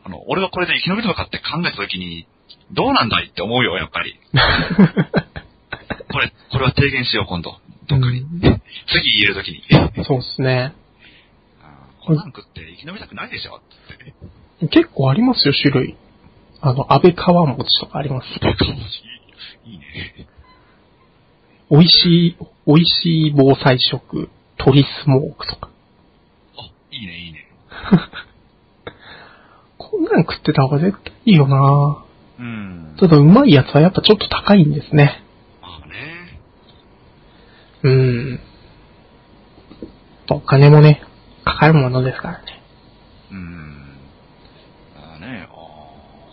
[0.03, 2.27] あの、俺はこれで生き延びるのかって考えた時に、
[2.71, 4.19] どうなんだいって思うよ、やっぱり。
[6.11, 7.57] これ、これは提言しよう、今度。
[7.87, 8.19] どっかに。
[8.19, 9.63] うん次言える時に。
[10.03, 10.73] そうですね。
[12.07, 13.59] こんなん食って生き延びたくないでしょっ
[13.97, 14.13] て。
[14.59, 15.95] 結構ありますよ、種類。
[16.61, 18.27] あの、安倍川餅とかあります。
[19.65, 19.83] いいね。
[21.69, 25.69] 美味しい、美味しい防災食、鶏スモークとか。
[26.57, 27.45] あ、いいね、いいね。
[29.77, 32.03] こんなん食ってた方が絶対いいよな
[32.39, 32.95] うん。
[32.99, 35.21] ただうまいやつはやっぱちょっと高いんですね。
[35.61, 36.39] まあね。
[37.83, 38.39] うん。
[40.29, 41.01] お金もね、
[41.45, 42.45] かかるものですからね。
[43.31, 43.97] うん。
[44.95, 45.55] ああね、ああ、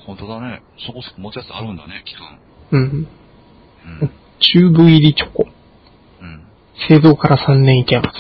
[0.06, 0.62] 本当だね。
[0.86, 2.38] そこそこ持つやつあるんだね、期間。
[2.72, 2.80] うん。
[2.80, 4.10] うん。
[4.40, 5.46] チューブ入りチョコ。
[6.20, 6.42] うん。
[6.88, 8.16] 製造から3年いけます。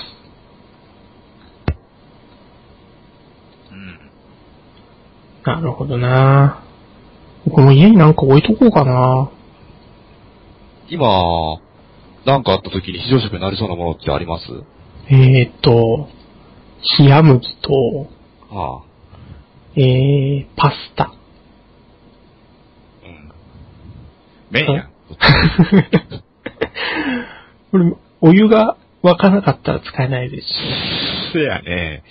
[3.72, 3.98] うん。
[5.44, 6.62] なるほどな
[7.44, 9.30] 僕も家になんか置いとこうかな
[10.88, 11.58] 今、
[12.24, 14.44] なんかあった時に非常食になりそうなものってあります？
[15.10, 16.08] えーっと、
[16.98, 18.08] 冷麦と、
[18.50, 18.82] ああ。
[19.76, 21.12] えー、パスタ。
[23.04, 23.32] うん。
[24.54, 24.88] 麺や。
[27.72, 30.52] これ、お湯が沸かなかったら使えないですし。
[31.32, 32.04] せやね。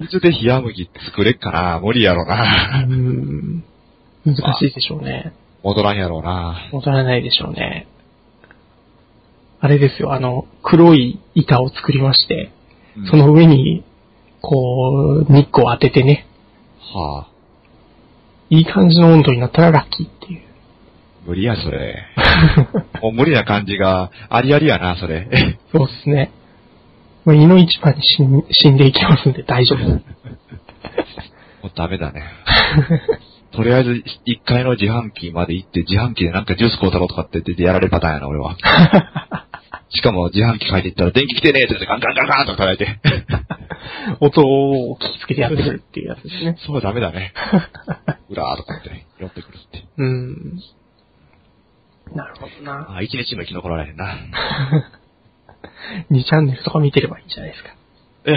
[0.00, 2.86] 水で冷麦作れっかな無理やろうな。
[2.86, 3.62] ん。
[4.24, 5.34] 難しいでしょうね。
[5.62, 6.70] 戻らんやろうな。
[6.72, 7.86] 戻らないでしょうね。
[9.60, 12.50] あれですよ、あの、黒い板を作りまして、
[12.96, 13.84] うんその上に、
[14.40, 16.26] こう、日光を当ててね、
[16.92, 17.30] はあ。
[18.48, 20.49] いい感じの温度になったらラッキーっていう。
[21.26, 22.04] 無理や、それ。
[23.02, 25.28] もう無理な感じが、ありありやな、それ。
[25.72, 26.30] そうですね。
[27.24, 29.88] まあ、胃の一番に死ん死んでいきますんで大丈夫。
[29.90, 29.98] も
[31.64, 32.22] うダメだね。
[33.52, 33.90] とりあえず、
[34.26, 38.56] 1階の自販機まで行って、自販機でなんかジュース買うたろうとかって言ってやられるパターンやな、俺は。
[39.90, 43.00] しかも自販機帰っていったら、電気来てねえって言ってガンガンガンガンと叩いて。
[44.20, 46.56] 音を聞きつけてやってくるっていうやつですね。
[46.64, 47.32] そうダメだね。
[48.28, 49.84] うらーとかって、寄ってくるって。
[49.98, 50.60] うん。
[52.14, 52.96] なるほどな。
[52.96, 54.14] あ、一日も生き残られへんな。
[56.10, 57.70] 2チャンネルとか見てればいいんじゃないですか。
[58.24, 58.34] え、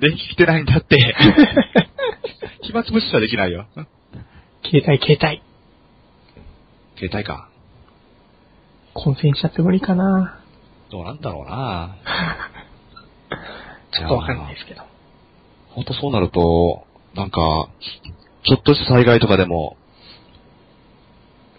[0.00, 1.14] 電気来てないんだって。
[2.62, 3.66] 暇つぶしはできないよ。
[4.64, 5.42] 携帯携帯。
[6.96, 7.48] 携帯か。
[8.94, 10.40] 混戦しちゃって無理かな。
[10.90, 11.96] どうなんだろうな。
[13.92, 14.82] ちょっとわかんないですけど。
[15.70, 17.68] ほんとそうなると、なんか、
[18.44, 19.76] ちょっとした災害とかでも、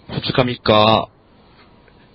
[0.10, 1.10] 二日三日、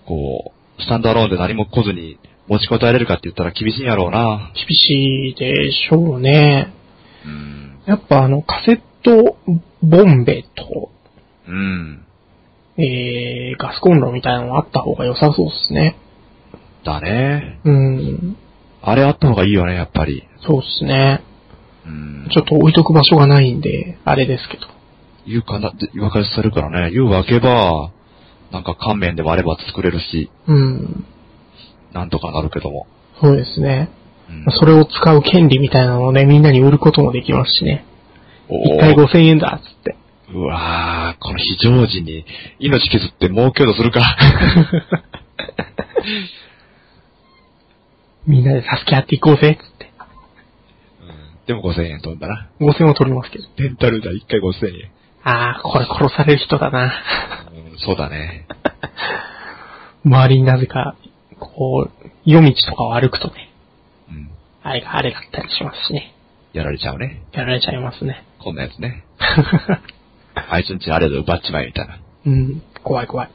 [0.07, 4.53] こう、スタンドアローンで何も来ずに持ちこたえれるかって言ったら厳しいんやろうな。
[4.55, 6.73] 厳しいでしょうね。
[7.25, 7.81] うん。
[7.87, 9.37] やっぱあの、カセット
[9.83, 10.91] ボンベと、
[11.47, 12.05] うん。
[12.77, 15.97] えー、ガスコンロみたいなのあった方が良さそうですね。
[16.85, 17.61] だね。
[17.65, 18.37] うん。
[18.83, 20.25] あれあった方がいいよね、やっぱり。
[20.47, 21.23] そうですね。
[21.87, 22.29] うん。
[22.31, 24.67] ちょっと置いとく場所がないんで、あれですけど。
[25.27, 26.91] 言うかなって、分かりされるからね。
[26.93, 27.93] 湯を開けば、
[28.55, 31.05] なんか乾麺でもあれば作れるし、うん。
[31.93, 32.87] なんとかなるけども。
[33.21, 33.91] そうですね。
[34.29, 37.85] うんそれを使う権利みたいなのをね、みんなに売ることもできますしね。
[38.49, 39.97] お一回5000円だ、つって。
[40.33, 42.25] うわぁ、この非常時に
[42.61, 44.17] 命削って儲けようとするか。
[48.27, 49.91] みんなで助け合っていこうぜ、つって。
[51.47, 52.49] でも5000円飛んだな。
[52.61, 53.45] 5000は取りますけど。
[53.57, 54.91] レンタル代1回5000円。
[55.25, 56.93] あー、これ殺される人だな。
[57.73, 58.47] うん、そうだね。
[60.05, 60.97] 周りになぜか、
[61.41, 63.51] こう、夜道とかを歩くとね、
[64.11, 64.31] うん。
[64.63, 66.15] あれがあれだったりしますしね。
[66.53, 67.23] やられちゃうね。
[67.33, 68.23] やられちゃいますね。
[68.39, 69.05] こんなやつね。
[70.51, 71.99] あいつんちあれで奪っちまえみたいな。
[72.27, 73.29] うん、怖い怖い。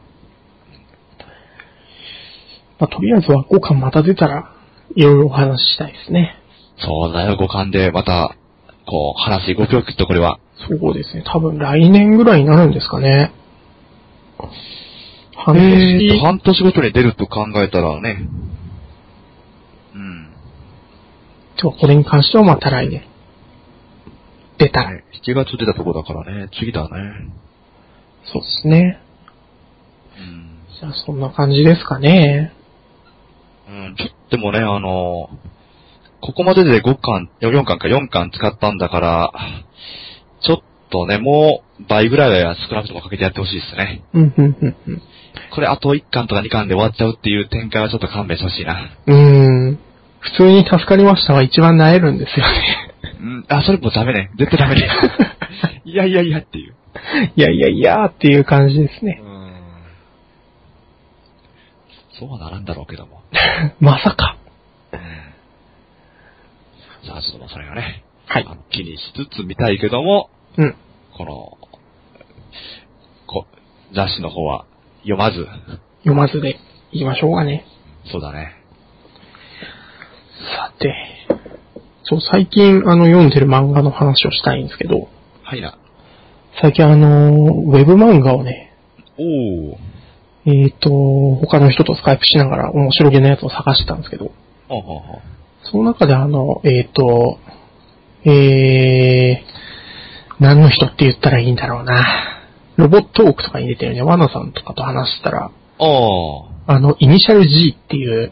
[2.80, 4.54] まあ、とりあえずは5巻また出たら、
[4.96, 6.36] いろいろお話ししたいですね。
[6.78, 8.36] そうだよ、五感でまた、
[8.86, 10.40] こう、話動くよ、きっとこれは。
[10.68, 11.24] そうですね。
[11.26, 13.32] 多分来年ぐらいになるんですかね。
[15.36, 18.28] 半え年、半年ごとに出ると考えたらね。
[19.96, 20.30] うん。
[21.62, 23.04] 今日これに関してはまた来年。
[24.58, 24.92] 出たら。
[25.26, 26.90] 7月出たとこだからね、次だね。
[28.26, 29.00] そうですね。
[30.18, 30.60] うん。
[30.80, 32.54] じゃあそんな感じですかね。
[33.70, 35.30] うん、ちょっとでもね、あの、
[36.22, 39.34] ここまでで5巻、4巻か4巻使ったんだから、
[40.42, 40.58] ちょっ
[40.90, 44.04] とね、もう倍ぐらいは少なくともかけてやってほしいですね。
[44.14, 45.02] うん、うん、うん、うん。
[45.54, 48.90] これあと1巻とか2巻で終わっちゃうっていう展開はちょっと勘弁してほしいな。
[49.08, 49.80] うーん。
[50.20, 52.96] 普通に助かりましたは一番萎えるんですよね。
[53.22, 54.32] うん、あ、それもうダメね。
[54.38, 54.90] 絶対ダメね。
[55.86, 56.76] いやいやいやっていう。
[57.36, 59.22] いやいやいやーっていう感じですね。
[59.24, 59.52] うん。
[62.20, 63.22] そうはならんだろうけども。
[63.80, 64.38] まさか。
[64.94, 65.00] うん。
[67.08, 70.76] さあ、ちょっともうそれがね、はい気にしつつ見たいけども、うん。
[71.18, 71.58] この、
[73.26, 73.48] こ
[73.96, 74.68] 雑誌の方は
[75.00, 75.48] 読まず、
[76.04, 76.60] 読まずで
[76.92, 77.66] いきましょうかね。
[78.12, 78.54] そうだね。
[80.56, 80.94] さて、
[82.04, 85.10] そう、最近あの読んでる漫画の話をしたいんですけど、
[85.42, 85.80] はいな。
[86.62, 88.76] 最近あの、ウェブ漫画をね、
[89.18, 89.78] おー。
[90.46, 90.90] えっ、と、
[91.42, 94.32] 他の人とスカイプしながら面白げなやつを探してたんですけど、
[94.68, 95.22] ほうほうほう。
[95.64, 97.40] その中であの、えっ、と、
[98.26, 102.46] えー、何の人って言ったらいいんだろうな。
[102.78, 106.50] ロボットオークとかに出てるね、ワナさんとかと話したら、あー。
[106.68, 108.32] あの、イニシャル G っていう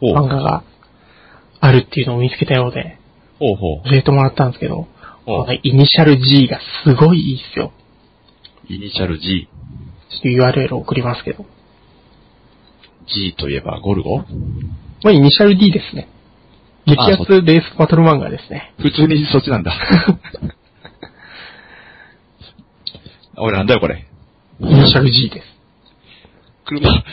[0.00, 0.14] ほう。
[0.14, 0.64] 漫画が
[1.60, 2.98] あるっていうのを見つけたようで、
[3.38, 3.90] ほうほう。
[3.90, 4.88] 教えてもらったんですけど、ほ
[5.24, 7.72] こうのイニシャル G がすごいいいっすよ。
[8.68, 9.48] イニシャル G。
[10.10, 11.46] ちょっと URL を送りますけど。
[13.06, 14.18] G といえばゴルゴ？
[14.18, 14.24] ま
[15.06, 16.08] あ、イニシャル D ですね。
[16.86, 18.74] 激アツレースバトル漫画ですね。
[18.78, 19.72] 普通にそっちなんだ。
[23.36, 24.06] 俺なんだよこれ。
[24.60, 25.46] イニシャル G です。
[26.66, 26.88] 車、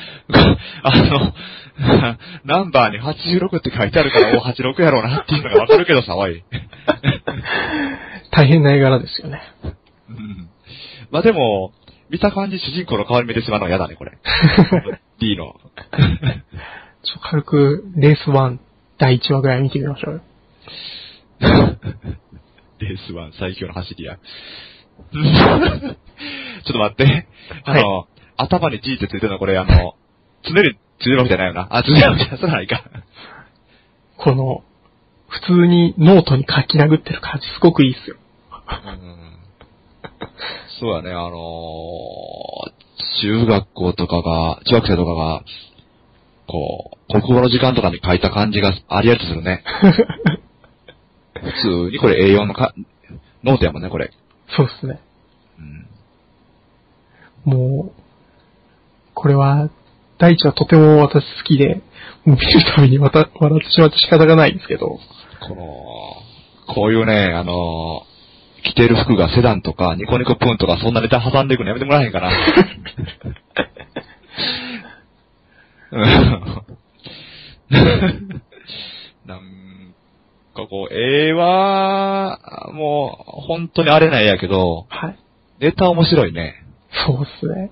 [0.83, 1.33] あの、
[2.43, 6.43] ナンバーに86って書いてあるから、お、86やろうなっていうのがわかるけどさ、おい。
[8.31, 9.41] 大変な絵柄ですよね。
[10.09, 10.49] うん
[11.11, 11.73] まあでも、
[12.09, 14.11] 見た感じ主人公の顔に見てしまうのは嫌だね、これ。
[15.19, 15.55] D の。
[17.03, 18.57] ちょ軽く、レース1
[18.99, 20.21] 第1話ぐらい見てみましょうよ。
[22.79, 24.17] レース1最強の走りや。
[25.11, 27.27] ちょっと待って。
[27.63, 29.95] あの、頭に G ってついてるのこれあの、
[30.43, 31.67] 常についてるわけじゃないよな。
[31.71, 32.67] あ、ついてるわけじゃない。
[32.67, 32.83] か。
[34.17, 34.63] この、
[35.29, 38.17] 普通にノートに書き殴ってる感じすごくいいっすよ。
[38.85, 39.29] うん
[40.79, 42.79] そうだね、あのー
[43.21, 45.43] 中学校とかが、中学生とかが、
[46.49, 49.63] こう、国語の時間とかに書いた感じがありありとするね。
[51.33, 52.73] 普通にこれ A4 のか、
[53.43, 54.11] ノートやもんね、これ。
[54.55, 54.99] そうっすね。
[57.45, 57.53] うん。
[57.53, 58.01] もう、
[59.13, 59.69] これは、
[60.17, 61.81] 第一はとても私好きで、
[62.25, 64.99] もう見るたびにまた笑ってしまって仕方がないんですけど、
[65.47, 68.09] この、こういうね、あのー
[68.61, 72.29] 着てる服がセダンとか、ニコニコプーンとか、そんなネタ挟んでいくのやめてもらえへんかな。
[75.91, 76.01] うん
[79.25, 79.93] なん
[80.55, 82.39] かこう、絵は、
[82.73, 85.19] もう、本当にあれないやけど、はい。
[85.59, 86.63] ネタ面白いね。
[87.05, 87.71] そうっすね。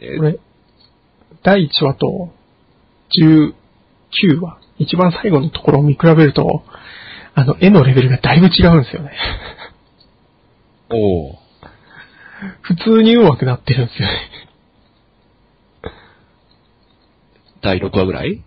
[0.00, 0.38] えこれ、
[1.42, 2.30] 第1話と
[3.16, 6.64] 19話、一番最後のところを見比べると、
[7.34, 9.12] あの、絵のレベルがだいぶ違うんですよね。
[10.92, 11.38] おう
[12.62, 14.49] 普通に上手くなってるんですよね。
[17.62, 18.42] 第6話ぐらい？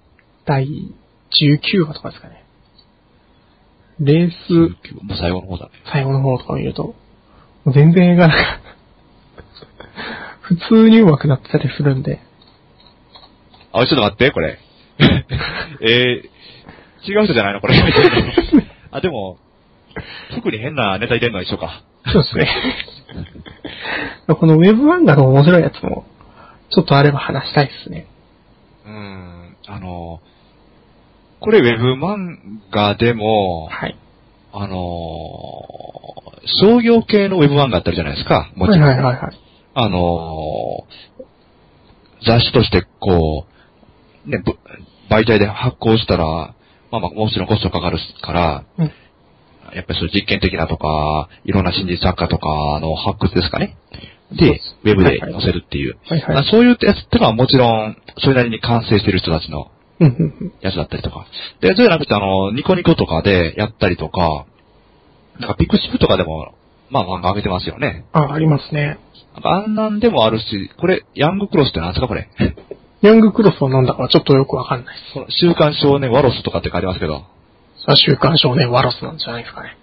[0.46, 2.44] 第19話とかですかね。
[4.00, 4.54] レース、
[5.04, 5.72] もう最後の方だね。
[5.92, 6.96] 最後の方とか見ると、も
[7.68, 8.62] う全然絵柄が、
[10.42, 12.20] 普通に上手くなってたりするんで、
[13.72, 14.60] あ、ちょっと待って、これ。
[15.82, 17.62] えー、違う人じゃないの？
[17.62, 17.76] これ。
[18.92, 19.38] あ、でも、
[20.36, 21.84] 特に変なネタ入れるのは一緒か。
[22.12, 22.48] そうですね。
[24.28, 26.06] このウェブ漫画の面白いやつも、
[26.70, 28.08] ちょっとあれば話したいですね。
[28.86, 30.22] うーん、あの、
[31.40, 32.38] これウェブ漫
[32.72, 33.98] 画でも、はい。
[34.54, 34.78] あの、
[36.62, 38.52] 商業系のウェブ漫画あったじゃないですか。
[38.56, 38.82] もちろん。
[38.82, 39.40] はいはいはいはい。
[39.74, 40.86] あの、
[42.26, 43.46] 雑誌としてこ
[44.26, 44.54] う、ね、ぶ
[45.10, 46.26] 媒体で発行したら、
[46.92, 48.92] まあまあもちろんコストかかるから、うん
[49.74, 53.76] やっぱりそう実験的なとか、いろんな心理作家とかの発掘ですかね。
[54.36, 55.98] で、ウェブで載せるっていう。
[56.08, 56.36] はいはい。
[56.36, 59.68] まあそういうやつってのはもちろん、それなりに完成してる人たちの。
[60.62, 61.26] やつだったりとか。
[61.62, 64.46] で、そうじゃなくて、あの、ニコニコとかでやったりとか、
[65.40, 66.54] なんかピクシブとかでも、
[66.90, 68.06] まあ漫画上げてますよね。
[68.12, 68.98] あ、ありますね。
[69.42, 72.28] あんなんでもあるし、これ、ヤングクロスって何ですかこれ？
[73.02, 75.40] ヤングクロスはなんだかちょっとよくわかんないです。
[75.40, 77.24] 週刊少年ワロスとかって書いてますけど。
[77.86, 79.76] さあ、週刊少年ワロスなんじゃないですかね。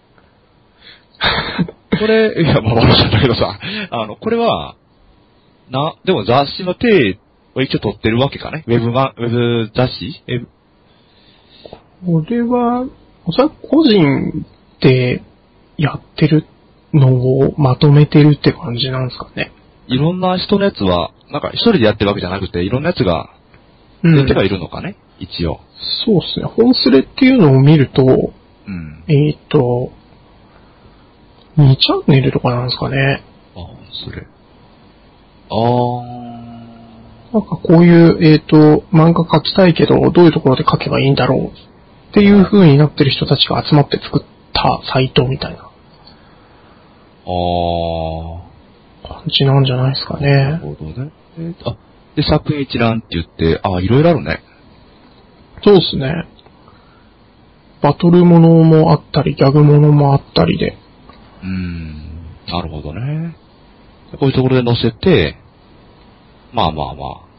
[1.99, 3.59] これ、いや、まあワロスなんだけどさ、
[3.91, 4.77] あの、これは、
[5.71, 7.18] な、でも雑誌の手
[7.55, 10.23] を一応取ってるわけかねウェブマン、ウェブ雑誌？
[10.27, 10.41] え
[12.05, 12.87] これは、
[13.27, 14.47] おそらく個人
[14.81, 15.23] で
[15.77, 16.47] やってる
[16.95, 19.53] のをまとめてるって感じなんですかね。
[19.87, 23.31] いろんな人のやつは、なんか一人でやってるわけじゃなくて、いろんなやつが
[24.03, 25.61] うん出てはいるのかね、一応。
[26.07, 26.47] そうですね。
[26.47, 28.03] 本スレっていうのを見ると、
[28.66, 29.05] うん。
[29.09, 29.93] えっ、と、
[31.59, 33.23] 2チャンネルとかなんですかね。
[33.57, 33.67] あ、
[34.05, 34.27] それ。
[35.51, 36.21] あー。
[37.33, 41.47] なんかこういう、えっ、と、漫画描きたいけど、どういうところで描けばいいんだろう
[42.11, 45.71] っていう風になってる人たちが集まって作ったサイトみたいなあ
[49.07, 50.59] 感じなんじゃないですかあ、なるね。
[50.59, 51.13] ほどね。
[51.39, 51.77] えーあ、
[52.17, 54.43] で、作品一覧って言って、ああ、いろいろあるね。
[55.63, 56.27] そうですね。
[57.83, 60.77] バトルものもあったり、ギャグものもあったりで。
[61.43, 61.95] うーん、
[62.49, 63.36] なるほどね。
[64.18, 65.36] こういうところで載せて、
[66.53, 67.30] まあまあまあ、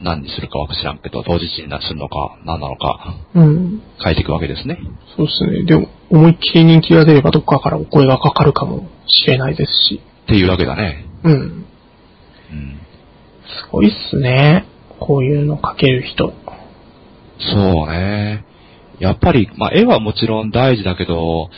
[0.00, 3.82] 何にするかは知らんけど、同時になするのか、何なのか、うん。
[4.02, 4.78] 書いていくわけですね。
[5.16, 5.64] そうですね。
[5.64, 10.00] でも、思いっきり人気が出ればどっかからお声がかかるかもしれないですし。
[10.24, 11.06] っていうわけだね。
[11.22, 11.32] うん。
[11.32, 11.64] うん。
[13.46, 14.66] すごいっすね。
[14.98, 16.32] こういうの描ける人。
[17.38, 18.44] そうね。
[18.98, 21.50] やっぱり、まあ絵はもちろん大事だけど、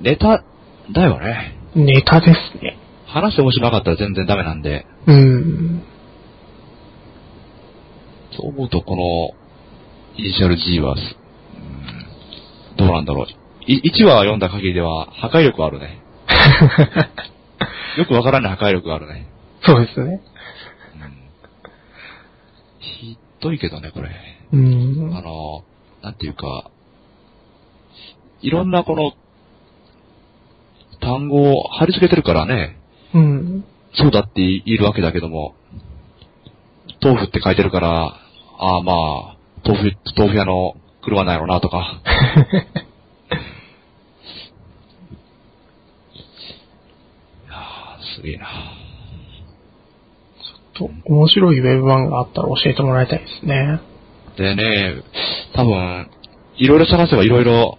[0.00, 0.44] ネタ
[0.92, 1.58] だよね。
[1.74, 2.78] ネタですね。
[3.06, 5.82] 話面白かったら全然ダメなんで、うん。
[8.32, 9.30] そう思うとこの、
[10.16, 11.02] イニシャル G はす、う
[12.74, 13.26] んどうなんだろう。
[13.66, 16.00] い1話読んだ限りでは破壊力あるね。
[17.96, 19.26] よくわからない破壊力があるね。
[19.62, 20.20] そうですね。
[20.96, 21.12] うん。
[22.80, 24.10] ひどいけどね、これ。
[24.52, 25.22] うんあ。
[25.22, 25.64] の、
[26.02, 26.70] なんていうか、
[28.42, 29.12] いろんなこの、
[31.00, 32.78] 単語を貼り付けてるからね、
[33.14, 33.64] うん。
[33.94, 35.54] そうだって言えるわけだけども、
[37.02, 38.16] 豆腐って書いてるから、
[38.58, 42.00] ああまあ、豆腐、豆腐屋の車なんやろなとか。
[47.46, 48.46] いやーすげえな。
[50.74, 53.80] と、面白いウェブ版があったら教えてもらいたいですね。
[54.36, 55.02] でね、
[55.54, 56.10] 多分、
[56.56, 57.78] いろいろ探せばいろいろ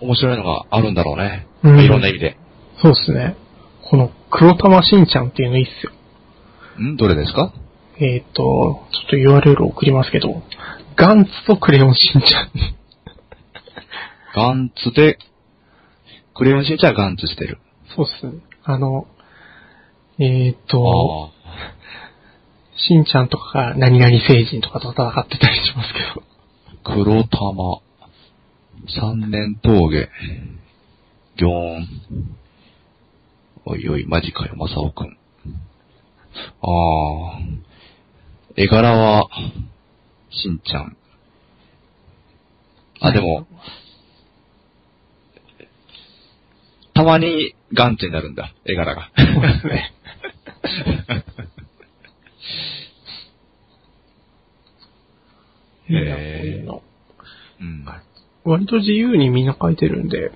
[0.00, 1.46] 面白いのがあるんだろうね。
[1.62, 2.36] うんいろんな意味で。
[2.82, 3.36] そうですね。
[3.90, 5.92] この黒玉しんちゃんっていうのいいっすよ。
[6.82, 6.96] ん？
[6.96, 7.52] どれですか？
[7.98, 10.42] えっ、と、ちょっと URL を送りますけど、
[10.96, 12.50] ガンツとクレヨンしんちゃん。
[14.34, 15.18] ガンツで、
[16.34, 17.58] クレヨンしんちゃんはガンツしてる。
[17.94, 18.40] そうっすね。
[18.64, 19.06] あの、
[20.18, 21.40] えっ、と、あ
[22.76, 26.24] しんちゃんとかが何々星人とかと戦ってたりしますけど。
[26.84, 27.80] あ、黒玉、
[28.88, 30.08] 三年峠、
[31.40, 31.88] ギョーン。
[33.64, 35.16] おいおい、マジかよ、マサオくん。
[36.60, 37.40] ああ、
[38.56, 39.26] 絵柄は、
[40.30, 40.98] しんちゃん。
[43.00, 43.46] あ、でも、
[46.92, 49.10] たまにガンツになるんだ、絵柄が。
[49.16, 49.94] そうですね。
[55.88, 55.92] い
[56.60, 56.82] いなこ
[57.60, 57.86] うん。
[58.44, 60.32] 割と自由にみんな書いてるんで、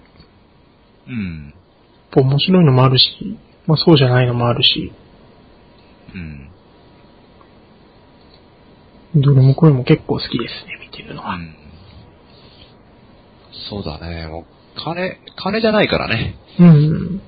[1.08, 1.54] うん。
[2.16, 4.92] 面白いのもあるし、まあそうじゃないのもあるし、
[6.14, 6.50] うん。
[9.22, 11.36] どれもこれも結構好きですね、見てるのは。
[11.36, 11.54] うん。
[13.70, 14.44] そうだね、もう、
[14.76, 16.36] 金、金じゃないからね。
[16.58, 17.22] うん。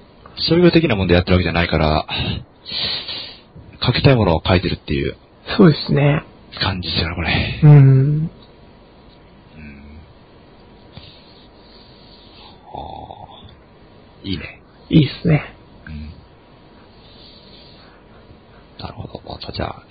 [0.49, 2.07] 商業的なもんでやってるわけじゃないから、
[3.85, 5.17] 書きたいものを書いてるっていう
[5.57, 6.25] そうですね。
[6.61, 7.61] 感じですよね、これ。
[7.63, 7.71] うん。
[7.71, 8.31] うん。
[12.73, 13.27] は
[14.16, 14.61] あ、いいね。
[14.91, 15.55] いいですね。
[15.87, 16.11] うん。
[18.81, 19.23] なるほど。
[19.27, 19.83] またじゃあ、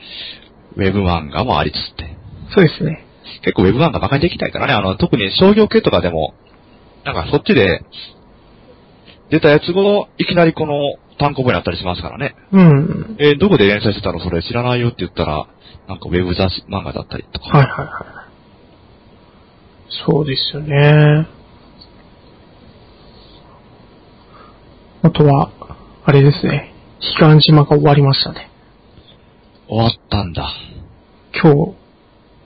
[0.76, 2.18] ウェブ漫画もありつつって。
[2.54, 3.06] そうですね。
[3.44, 4.74] 結構ウェブ漫画バカにできないからね。
[4.74, 6.34] あの、特に商業系とかでも、
[7.06, 7.84] なんかそっちで、
[9.30, 12.36] 出たやつをいきなりこの単行本になったりしますからね。
[12.52, 13.16] うん。
[13.20, 14.20] えーどこで連載してたの？
[14.20, 15.48] それ知らないよって言ったら、
[15.88, 17.58] なんかウェブ雑誌漫画だったりとか。
[17.58, 19.96] はいはいはい。
[20.06, 21.28] そうですよね。
[25.16, 25.49] あとは、
[26.03, 26.74] あれですね。
[27.18, 28.51] 悲願島が終わりましたね。
[29.70, 30.53] 終わったんだ。
[31.41, 31.74] 今日、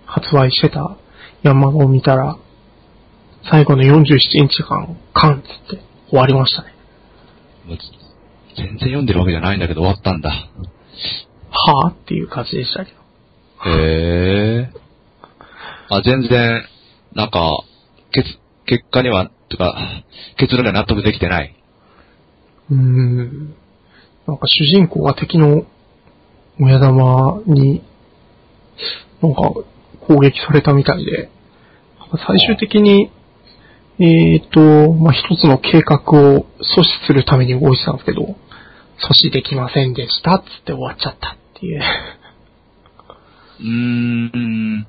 [0.06, 0.96] 発売してた
[1.42, 2.38] 山を見たら、
[3.50, 6.76] 最後の47日間、カンつって終わりましたね。
[8.56, 10.30] 全然読んでるわけじゃないんだけど終わったんだ。
[10.30, 13.00] はぁっていう感じでしたけど。
[13.68, 14.74] へえ。
[15.90, 16.64] あ、全然、
[17.16, 17.64] なんか、
[18.12, 18.30] 結、
[18.68, 20.04] 結果には、とか、
[20.38, 21.56] 結論には納得できてない。
[22.72, 23.56] うーん。
[24.28, 25.66] なんか主人公が敵の
[26.60, 27.84] 親玉に、
[29.22, 29.54] なんか
[30.08, 31.30] 攻撃されたみたいで、
[32.28, 33.12] 最終的に、
[34.00, 41.82] えっ、と、まあ、一つの計画を阻止するために動いてたんですけど、阻止できませんでしたっつって終わっちゃったっていう。
[43.60, 44.88] うーん。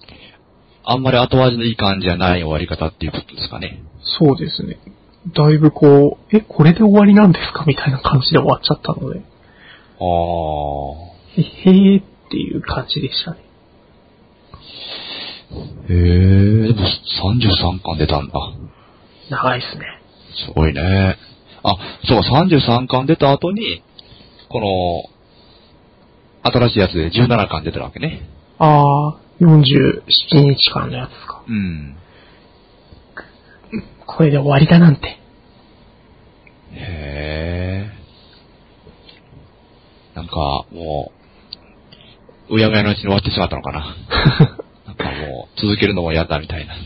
[0.85, 3.83] あんまり後味のいい感じじゃない終わり方っていうことですかね。
[4.03, 4.79] そうですね。
[5.29, 7.65] だいぶこう、え、これで終わりなんですか？
[7.67, 9.25] みたいな感じで終わっちゃったので、ああ。
[11.37, 13.41] へへーっていう感じでしたね。
[15.91, 18.33] へえ、でも33巻出たんだ。
[19.29, 19.85] 長いですね。
[20.47, 21.17] すごいね。
[21.63, 21.77] あ、
[22.09, 23.83] そう、33巻出た後に、
[24.49, 28.23] この、新しいやつで17巻出てるわけね。
[28.59, 30.03] ああ、47
[30.55, 31.43] 日間のやつか。
[31.47, 31.97] うん。
[34.17, 35.07] これで終わりだなんて。
[35.07, 35.19] へ
[36.75, 37.91] え。
[40.17, 40.35] なんか、
[40.73, 41.13] も
[42.51, 43.97] う、うやむやのうちに終わってしまったのかな。
[44.87, 46.75] なんかもう、続けるのも嫌だみたいな。
[46.75, 46.79] へ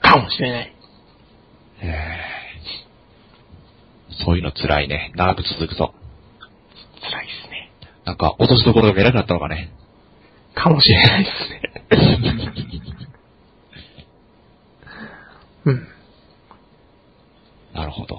[0.00, 0.72] かもしれない。
[1.82, 2.20] え。
[4.24, 5.12] そういうの辛いね。
[5.14, 5.94] 長く続くと。
[7.02, 7.70] 辛いですね。
[8.06, 9.70] なんか、落としどころが見えなくなったのかね。
[10.54, 11.62] かもしれないですね。
[15.64, 15.88] うん。
[17.74, 18.16] なるほど。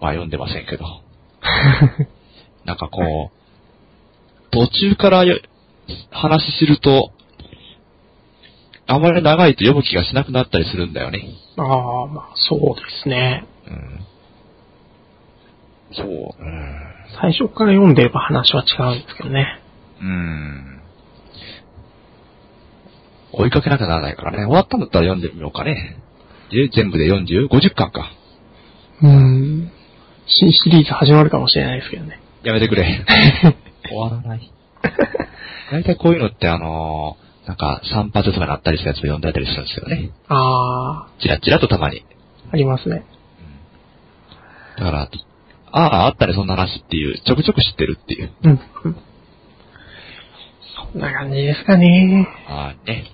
[0.00, 0.84] まあ読んでませんけど。
[2.64, 5.38] なんかこう、途中からよ
[6.10, 7.12] 話知ると、
[8.86, 11.24] あまり長いと読む気がしなくなったりするんだよね。
[11.56, 13.44] ああ、まあそうですね。
[13.66, 14.06] うん。
[15.92, 16.06] そう。
[16.06, 16.86] うん。
[17.20, 19.60] 最初から読んでれば話は違うんですけどね。
[20.00, 20.80] うん。
[23.32, 24.38] 追いかけなきゃならないからね。
[24.38, 25.98] 終わったんだったら読んでみようかね。
[26.50, 28.10] で、全部で 40?50 巻か。
[29.02, 29.70] うん。
[30.26, 32.20] 新シリーズ始まるかもしれないですけどね。
[32.42, 33.04] やめてくれ。
[33.88, 34.50] 終わらない。
[35.70, 40.10] 大体こういうのってあのーなんか散髪とかなったりしたやつを読んだりするんですよね。
[40.28, 42.04] あチラチラとたまに。
[42.48, 43.04] あ、ありますね。
[44.76, 45.10] だから、
[45.70, 48.32] ああ、あったね、そんな話っていう、ちょくちょく知ってるっていう。
[48.42, 48.60] うん。
[48.84, 48.96] うん
[50.92, 52.28] そんな感じですかね。
[52.48, 53.12] ああ、ね。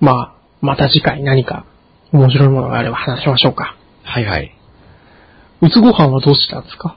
[0.00, 1.66] まあ、また次回何か
[2.12, 3.76] 面白いものがあれば話しましょうか。
[4.04, 4.56] はいはい。
[5.60, 6.96] うつご飯はどうしたんですか？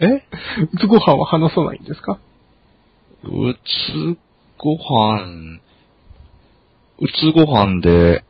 [0.00, 0.06] え？
[0.72, 2.18] うつご飯は話さないんですか？
[3.24, 4.18] うつ
[4.58, 5.60] ご飯、
[6.98, 8.24] うつご飯で、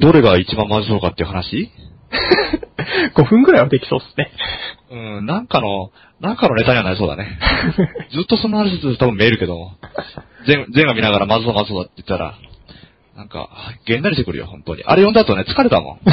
[0.00, 1.70] どれが一番まずそうかっていう話？
[3.16, 4.30] ?5 分くらいはできそうですね。
[4.90, 5.90] うん、なんかの、
[6.20, 7.38] なんかのネタにはなりそうだね。
[8.12, 9.72] ずっとその話すると多分見えるけど、
[10.46, 12.34] 全、全話見ながらまずそうまずそうだって言ったら、
[13.16, 13.48] なんか、
[13.86, 14.84] げんなりしてくるよ、本当に。
[14.84, 16.00] あれ読んだ後ね、疲れたもん。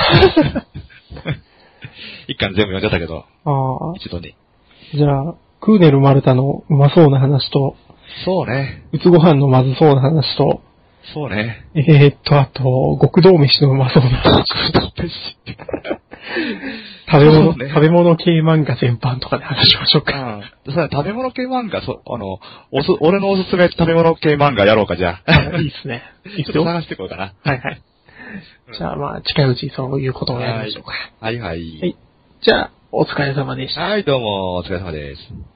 [2.27, 3.95] 一巻全部読んじゃったけど、ああ。
[3.97, 4.35] 一度に。
[4.93, 7.75] じゃあ、クーネルマルタのうまそうな話と、
[8.25, 8.83] そうね。
[8.91, 10.61] うつご飯のまずそうな話と、
[11.13, 11.65] そうね。
[11.75, 14.45] えー、っと、あと、極道飯のうまそうな話。
[17.11, 20.41] 食べ物、ね食べ物系漫画全般とかで話しましょうか。
[20.65, 20.73] うん。
[20.73, 22.39] それ食べ物系漫画、そ、あの、
[22.71, 25.57] おす、俺のおすすめ食べ物系漫画やろうか、じゃあ。
[25.59, 26.03] いいですね。
[26.37, 26.63] いいちょっですよ。
[26.65, 27.33] 探してこようかな。
[27.43, 27.81] はい。
[28.77, 30.93] じゃあまあ、近いうちにそういうことをやりましょうか。
[31.19, 31.79] はいはい。
[31.79, 31.97] はい。
[32.41, 33.81] じゃあ、お疲れ様でした。
[33.81, 35.52] はい、どうも、お疲れ様です。